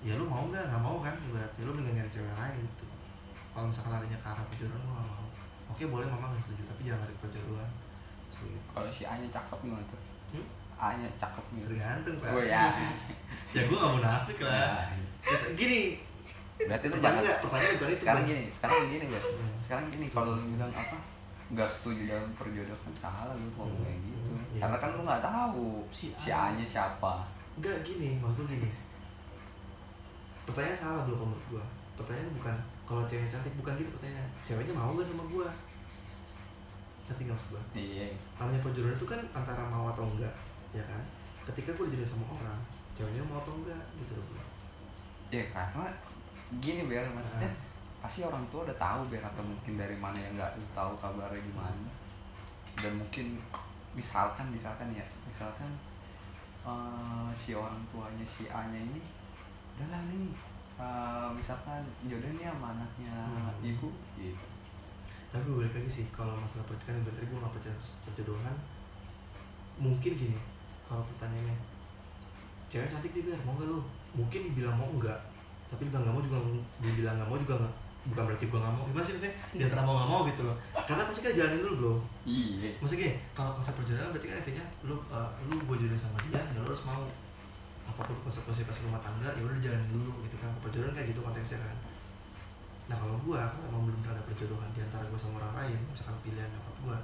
Ya 0.05 0.13
lu 0.17 0.25
mau 0.25 0.49
nggak? 0.49 0.65
Nggak 0.73 0.83
mau 0.83 0.97
kan? 1.05 1.15
Berarti 1.29 1.61
lu 1.65 1.73
mendingan 1.77 2.05
nyari 2.05 2.11
cewek 2.13 2.35
lain 2.35 2.55
gitu. 2.65 2.85
Kalau 3.53 3.67
misalkan 3.69 3.93
larinya 3.95 4.19
ke 4.19 4.27
arah 4.29 4.45
perjodohan 4.49 4.81
lu 4.81 4.89
nggak 4.89 5.07
mau. 5.09 5.27
Oke 5.73 5.83
boleh 5.89 6.07
mama 6.09 6.33
nggak 6.33 6.43
setuju 6.45 6.63
tapi 6.69 6.81
jangan 6.89 7.05
lari 7.05 7.15
perjodohan 7.21 7.71
Seperti 8.33 8.53
itu. 8.57 8.69
kalau 8.73 8.89
si 8.93 9.03
A 9.05 9.13
nya 9.21 9.29
cakep 9.29 9.59
gimana 9.65 9.85
tuh? 9.89 10.01
Hmm? 10.37 10.47
A 10.81 10.87
nya 10.97 11.09
cakep 11.21 11.45
gitu 11.57 11.67
tergantung 11.73 12.15
pak. 12.21 12.29
Oh 12.33 12.43
ya 12.53 12.65
ya 13.55 13.61
gue 13.65 13.77
gak 13.79 13.93
munafik 13.95 14.39
lah. 14.43 14.91
Ya. 15.25 15.37
gini. 15.55 15.81
Berarti 16.55 16.85
lu 16.87 16.95
pertanyaan 16.99 17.03
jangan 17.03 17.23
nggak? 17.25 17.39
Pertanyaan 17.43 17.75
bukan 17.79 17.89
itu 17.91 18.01
sekarang 18.03 18.25
gini 18.27 18.43
sekarang 18.55 18.77
gini 18.91 19.05
ya 19.11 19.21
sekarang 19.65 19.85
gini 19.91 20.07
kalau 20.13 20.33
bilang 20.45 20.71
apa 20.71 20.97
nggak 21.55 21.71
setuju 21.71 22.11
dalam 22.11 22.29
perjodohan. 22.35 22.93
Salah 22.99 23.35
lu 23.39 23.49
ngomong 23.55 23.81
kayak 23.81 23.99
gitu. 24.03 24.31
Iya. 24.55 24.61
karena 24.67 24.77
kan 24.83 24.91
lu 24.99 25.03
nggak 25.07 25.23
tahu 25.23 25.67
Si 25.95 26.11
si 26.19 26.29
A. 26.35 26.53
Nya 26.59 26.67
siapa. 26.67 27.25
Enggak 27.55 27.87
gini, 27.87 28.19
maksud 28.19 28.45
gue 28.45 28.59
gini. 28.59 28.71
Pertanyaan 30.45 30.77
salah 30.77 31.01
kalau 31.09 31.25
menurut 31.25 31.47
gue 31.49 31.65
Pertanyaan 31.97 32.29
bukan 32.37 32.55
Kalau 32.85 33.03
cewek 33.09 33.33
cantik 33.33 33.55
bukan 33.57 33.81
gitu 33.81 33.89
pertanyaan. 33.97 34.29
Ceweknya 34.45 34.77
mau 34.77 34.93
gak 34.93 35.09
sama 35.09 35.25
gue 35.25 35.49
Nanti 37.09 37.21
gak 37.25 37.33
maksud 37.33 37.49
gue 37.57 37.63
iya. 37.81 38.13
Namanya 38.37 38.61
perjodohan 38.61 38.93
itu 38.93 39.09
kan 39.09 39.21
antara 39.33 39.65
mau 39.73 39.89
atau 39.89 40.05
enggak 40.05 40.35
Ya 40.77 40.85
kan? 40.85 41.01
Ketika 41.49 41.73
gue 41.73 41.89
dijodohin 41.89 42.11
sama 42.13 42.29
orang 42.37 42.61
Ceweknya 42.93 43.25
mau 43.25 43.41
atau 43.41 43.57
enggak 43.57 43.81
gitu 43.97 44.21
loh 44.21 44.45
ya 45.35 45.45
karena 45.51 45.91
gini 46.63 46.87
biar 46.87 47.11
maksudnya 47.11 47.51
Ah. 47.51 47.74
Pasti 48.05 48.21
orang 48.21 48.45
tua 48.53 48.69
udah 48.69 48.77
tahu 48.77 49.09
biar 49.09 49.25
atau 49.25 49.41
mungkin 49.41 49.81
dari 49.81 49.97
mana 49.97 50.21
yang 50.21 50.37
nggak 50.37 50.53
tahu 50.77 50.93
kabarnya 51.01 51.41
gimana. 51.41 51.89
Dan 52.77 53.01
mungkin 53.01 53.41
misalkan 53.97 54.53
misalkan 54.53 54.93
ya 54.93 55.07
misalkan 55.25 55.73
eh, 56.69 57.29
si 57.33 57.57
orang 57.57 57.81
tuanya 57.89 58.27
si 58.29 58.45
A 58.53 58.69
nya 58.69 58.77
ini 58.77 59.01
udahlah 59.73 60.05
nih 60.13 60.37
eh, 60.77 61.29
misalkan 61.33 61.81
jodohin 62.05 62.37
ya 62.37 62.53
sama 62.53 62.77
anaknya 62.77 63.15
Hmm. 63.25 63.57
ibu 63.65 63.89
gitu. 64.21 64.45
Tapi 65.33 65.51
gue 65.51 65.67
balik 65.67 65.75
lagi 65.75 65.91
sih 65.91 66.07
Kalau 66.15 66.39
masalah 66.39 66.63
perjodohan 66.71 67.03
Tadi 67.03 67.27
gue 67.27 67.43
gak 67.43 67.55
percaya 67.59 67.75
perjodohan 68.07 68.55
Mungkin 69.83 70.15
gini 70.15 70.39
Kalau 70.87 71.03
pertanyaannya 71.11 71.59
Cewek 72.71 72.87
cantik 72.87 73.11
dia 73.11 73.35
biar 73.35 73.43
mau 73.43 73.59
gak 73.59 73.67
lu? 73.67 73.83
Mungkin 74.15 74.47
dibilang 74.47 74.79
mau 74.79 74.87
enggak 74.95 75.19
Tapi 75.67 75.91
dibilang 75.91 76.07
gak 76.07 76.15
mau 76.15 76.23
juga 76.23 76.39
Dibilang 76.79 77.19
gak 77.19 77.27
mau 77.27 77.35
juga 77.35 77.55
nggak 77.59 77.75
bukan 78.05 78.23
berarti 78.29 78.45
gue 78.49 78.59
nggak 78.61 78.75
mau. 78.77 78.85
Gimana 78.93 79.05
sih 79.05 79.13
maksudnya? 79.17 79.35
Di 79.57 79.63
antara 79.65 79.81
mau 79.81 79.95
nggak 79.97 80.11
mau 80.11 80.21
gitu 80.29 80.43
loh. 80.45 80.57
Karena 80.85 81.03
pasti 81.09 81.21
kan 81.25 81.33
jalanin 81.33 81.61
dulu 81.65 81.75
bro. 81.81 81.95
Iya. 82.29 82.71
Maksudnya 82.81 83.01
gini, 83.01 83.15
kalau 83.33 83.51
konsep 83.57 83.73
perjalanan 83.81 84.13
berarti 84.13 84.27
kan 84.29 84.37
intinya 84.45 84.65
lu 84.85 84.97
uh, 85.09 85.31
lu 85.49 85.57
gue 85.65 85.77
jodohin 85.81 86.01
sama 86.01 86.19
dia 86.29 86.41
ya 86.41 86.61
lu 86.61 86.69
harus 86.69 86.85
mau 86.85 87.03
apa 87.85 88.01
pun 88.01 88.17
konsekuensi 88.25 88.65
pas 88.65 88.81
rumah 88.81 89.01
tangga 89.05 89.29
ya 89.37 89.43
udah 89.45 89.61
jalanin 89.61 89.89
dulu 89.89 90.13
gitu 90.29 90.37
kan. 90.37 90.53
Perjodohan 90.61 90.93
kayak 90.93 91.09
gitu 91.17 91.21
konteksnya 91.25 91.59
kan. 91.65 91.77
Nah 92.85 92.97
kalau 93.01 93.17
gue 93.17 93.37
kan 93.41 93.61
emang 93.65 93.83
belum 93.89 94.01
ada 94.05 94.21
perjodohan 94.29 94.69
di 94.77 94.81
antara 94.85 95.09
gue 95.09 95.17
sama 95.17 95.41
orang 95.41 95.53
lain 95.65 95.79
misalkan 95.89 96.17
pilihan 96.21 96.49
nyokap 96.53 96.77
gue 96.85 96.97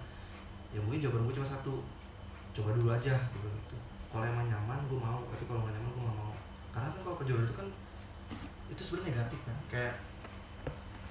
ya 0.76 0.78
mungkin 0.84 1.00
jawaban 1.00 1.24
gue 1.24 1.34
cuma 1.40 1.48
satu 1.48 1.80
coba 2.52 2.76
dulu 2.76 2.92
aja 2.92 3.16
gitu 3.32 3.48
gitu. 3.48 3.76
Kalau 4.12 4.24
emang 4.28 4.44
nyaman 4.44 4.76
gue 4.84 5.00
mau 5.00 5.24
tapi 5.32 5.48
kalau 5.48 5.64
nggak 5.64 5.72
nyaman 5.80 5.90
gue 5.96 6.04
nggak 6.04 6.18
mau. 6.20 6.32
Karena 6.76 6.88
kan 6.92 7.00
kalau 7.00 7.16
perjodohan 7.16 7.48
itu 7.48 7.56
kan 7.56 7.68
itu 8.68 8.80
sebenarnya 8.84 9.08
negatif 9.16 9.40
kan. 9.48 9.56
Kayak 9.72 9.94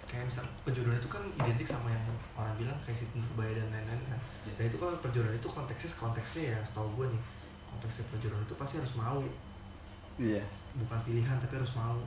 kayak 0.10 0.26
misal 0.26 0.42
perjodohan 0.66 0.98
itu 0.98 1.06
kan 1.06 1.22
identik 1.38 1.70
sama 1.70 1.94
yang 1.94 2.02
orang 2.34 2.54
bilang 2.58 2.74
kayak 2.82 2.98
sistem 2.98 3.22
berbahaya 3.30 3.62
dan 3.62 3.70
lain-lain 3.70 4.02
kan. 4.10 4.20
Iya. 4.50 4.54
dan 4.58 4.64
itu 4.74 4.78
kalau 4.82 4.98
perjodohan 4.98 5.38
itu 5.38 5.46
konteksnya 5.48 5.90
konteksnya 6.02 6.44
ya 6.58 6.60
setahu 6.66 6.90
gue 6.98 7.06
nih 7.14 7.22
konteksnya 7.70 8.04
perjodohan 8.10 8.42
itu 8.42 8.56
pasti 8.58 8.76
harus 8.82 8.94
mau. 8.98 9.22
Iya. 10.18 10.44
Bukan 10.82 11.00
pilihan 11.06 11.38
tapi 11.38 11.54
harus 11.62 11.74
mau. 11.78 12.02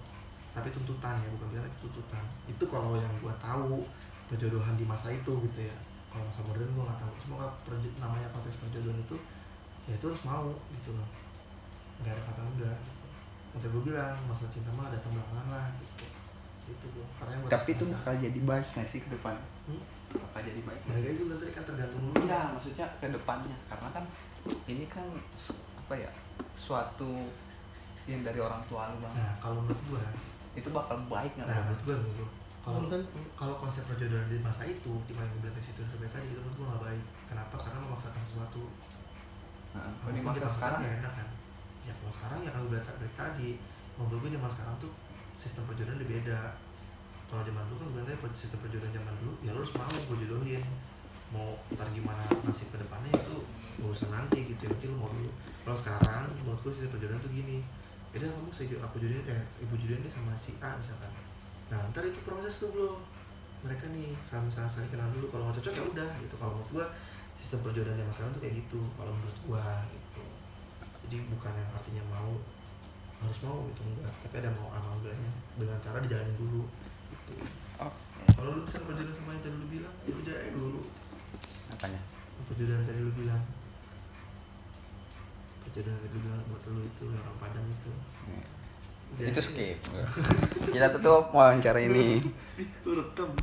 Tapi 0.53 0.69
tuntutan 0.75 1.15
ya 1.23 1.29
bukan 1.31 1.47
pilihan 1.55 1.65
tapi 1.71 1.79
tuntutan. 1.79 2.25
Itu 2.51 2.65
kalau 2.67 2.99
yang 2.99 3.15
gue 3.23 3.35
tahu 3.39 3.87
perjodohan 4.27 4.75
di 4.75 4.85
masa 4.85 5.15
itu 5.15 5.33
gitu 5.47 5.59
ya. 5.63 5.77
Kalau 6.11 6.27
masa 6.27 6.43
modern 6.43 6.75
gue 6.75 6.83
nggak 6.83 6.99
tahu. 6.99 7.13
Cuma 7.23 7.35
kalau 7.39 7.79
namanya 8.03 8.27
konteks 8.35 8.59
perjodohan 8.59 8.99
itu 8.99 9.15
ya 9.87 9.95
itu 9.95 10.05
harus 10.11 10.23
mau 10.27 10.51
gitu 10.75 10.91
loh. 10.91 11.07
Nggak 12.03 12.19
ada 12.19 12.23
kata 12.27 12.41
enggak 12.43 12.77
gitu. 12.83 13.07
Nanti 13.55 13.67
gue 13.71 13.83
bilang 13.87 14.19
masa 14.27 14.51
cinta 14.51 14.75
mah 14.75 14.91
datang 14.91 15.15
belakangan 15.15 15.47
lah 15.47 15.71
gitu 15.79 16.12
itu 16.71 16.87
gue 16.95 17.07
karena 17.19 17.31
yang 17.35 17.43
gua 17.43 17.53
tapi 17.59 17.71
itu 17.75 17.85
bakal 17.91 18.15
jadi 18.19 18.41
baik 18.43 18.67
nggak 18.75 18.89
sih 18.89 19.01
ke 19.03 19.09
depan? 19.11 19.35
Hmm? 19.67 19.83
bakal 20.13 20.41
jadi 20.45 20.61
baik 20.63 20.81
nggak 20.85 20.95
mereka 20.95 21.09
itu 21.11 21.23
bilang 21.27 21.41
tadi 21.41 21.53
kan 21.57 21.65
tergantung 21.65 22.03
lu. 22.05 22.13
Iya, 22.23 22.41
maksudnya 22.53 22.87
ke 23.01 23.07
depannya. 23.09 23.57
Karena 23.65 23.89
kan 23.91 24.05
ini 24.69 24.85
kan 24.87 25.07
su- 25.35 25.63
apa 25.75 25.95
ya 25.99 26.11
suatu 26.55 27.11
yang 28.05 28.23
dari 28.27 28.39
orang 28.43 28.63
tua 28.67 28.91
lu 28.91 28.99
bang 28.99 29.15
nah 29.15 29.33
kalau 29.39 29.63
menurut 29.63 29.79
gue 29.87 30.05
itu 30.59 30.69
bakal 30.75 30.99
baik 31.07 31.33
nggak? 31.39 31.47
nah 31.47 31.59
menurut 31.65 31.83
gue 31.87 31.95
menurut 31.95 32.17
gua, 32.19 32.31
kalau 32.63 32.79
kalau 33.35 33.55
konsep 33.59 33.83
perjodohan 33.87 34.27
di 34.31 34.39
masa 34.39 34.63
itu 34.67 34.93
di 35.07 35.13
mana 35.15 35.27
yang 35.31 35.39
bilang 35.43 35.57
di 35.59 35.63
situ 35.63 35.83
sampai 35.87 36.11
tadi 36.11 36.31
itu 36.31 36.39
menurut 36.39 36.57
gue 36.59 36.67
nggak 36.71 36.83
baik. 36.83 37.05
Kenapa? 37.27 37.55
Karena 37.59 37.79
memaksakan 37.83 38.23
sesuatu. 38.23 38.63
Nah, 39.75 39.89
Kalau 39.99 40.13
di 40.15 40.21
di 40.21 40.27
masa 40.27 40.51
sekarang. 40.51 40.81
ya 40.83 40.91
enak 41.03 41.13
kan? 41.19 41.29
Ya 41.83 41.93
kalau 41.99 42.13
sekarang 42.15 42.39
ya 42.47 42.51
kalau 42.55 42.67
berita 42.71 42.93
berita 42.99 43.19
tadi 43.19 43.51
menurut 43.99 44.19
gue 44.23 44.31
zaman 44.35 44.51
sekarang 44.51 44.75
tuh 44.79 44.93
sistem 45.37 45.65
perjodohan 45.69 45.99
udah 45.99 46.11
beda. 46.11 46.41
Kalau 47.33 47.43
zaman 47.49 47.65
dulu 47.73 47.77
kan 47.81 47.89
gue 47.97 48.03
tadi 48.05 48.19
sistem 48.37 48.59
perjodohan 48.61 48.93
zaman 48.93 49.15
dulu 49.25 49.33
ya 49.41 49.51
lu 49.57 49.61
harus 49.65 49.73
mau 49.77 49.89
gue 49.89 50.17
jodohin. 50.27 50.65
Mau 51.33 51.57
ntar 51.73 51.89
gimana 51.97 52.21
nasib 52.45 52.69
ke 52.69 52.77
depannya 52.77 53.09
itu 53.09 53.37
urusan 53.81 54.13
nanti 54.13 54.45
gitu 54.53 54.69
ya 54.69 54.89
lu 54.93 54.97
mau 55.01 55.09
dulu. 55.09 55.33
Kalau 55.65 55.77
sekarang 55.79 56.29
menurut 56.45 56.61
gue 56.61 56.73
sistem 56.73 56.97
perjodohan 56.99 57.21
tuh 57.25 57.33
gini 57.33 57.65
ya 58.13 58.21
kamu 58.21 58.53
saya 58.53 58.77
aku 58.85 59.01
jodohin 59.01 59.25
eh 59.25 59.41
ibu 59.65 59.73
jodohin 59.81 60.05
nih 60.05 60.13
sama 60.13 60.37
si 60.37 60.53
A 60.61 60.77
misalkan. 60.77 61.09
Nah 61.73 61.81
ntar 61.89 62.05
itu 62.05 62.21
proses 62.21 62.61
tuh 62.61 62.69
belum 62.69 63.01
mereka 63.65 63.89
nih 63.89 64.13
sama 64.21 64.53
sama 64.53 64.69
saling 64.69 64.93
kenal 64.93 65.09
dulu. 65.17 65.33
Kalau 65.33 65.49
nggak 65.49 65.65
cocok 65.65 65.73
ya 65.73 65.85
udah 65.89 66.11
gitu. 66.21 66.35
Kalau 66.37 66.53
menurut 66.53 66.71
gua 66.77 66.87
sistem 67.41 67.65
perjodohan 67.65 67.97
zaman 67.97 68.13
sekarang 68.13 68.33
tuh 68.37 68.43
kayak 68.45 68.55
gitu 68.61 68.81
kalau 69.01 69.13
menurut 69.17 69.39
gua 69.49 69.65
gitu. 69.89 70.25
Jadi 71.09 71.17
bukan 71.33 71.53
yang 71.57 71.71
artinya 71.73 72.05
mau 72.13 72.37
harus 73.23 73.39
mau 73.47 73.59
gitu 73.71 73.81
enggak. 73.87 74.15
Tapi 74.27 74.35
ada 74.43 74.51
mau 74.59 74.69
sama 74.75 74.91
enggaknya 74.99 75.33
dengan 75.57 75.79
cara 75.79 75.99
dijalanin 76.03 76.37
dulu. 76.37 76.63
Gitu 77.13 77.33
Oke. 77.79 77.99
kalau 78.35 78.51
lu 78.55 78.61
bisa 78.67 78.79
perjodohan 78.83 79.15
sama 79.15 79.31
yang 79.37 79.43
tadi 79.43 79.57
lu 79.57 79.67
bilang 79.71 79.95
ya 80.05 80.11
lu 80.13 80.23
jalanin 80.27 80.53
dulu. 80.55 80.81
Apanya? 81.73 82.01
Perjodohan 82.51 82.79
yang 82.83 82.89
tadi 82.89 83.01
lu 83.01 83.13
bilang. 83.15 83.43
Perjodohan 85.63 85.95
yang 85.95 86.03
tadi 86.03 86.15
lu 86.15 86.21
bilang 86.27 86.41
buat 86.51 86.63
lu 86.67 86.83
itu 86.85 87.03
orang 87.11 87.39
Padang 87.41 87.67
itu. 87.67 87.93
Hmm. 88.27 88.45
Jalanin. 89.13 89.33
itu 89.37 89.41
skip. 89.45 89.79
Kita 90.73 90.87
tutup 90.97 91.37
wawancara 91.37 91.85
ini. 91.85 92.25
Lu 92.89 92.97
rekam 92.97 93.37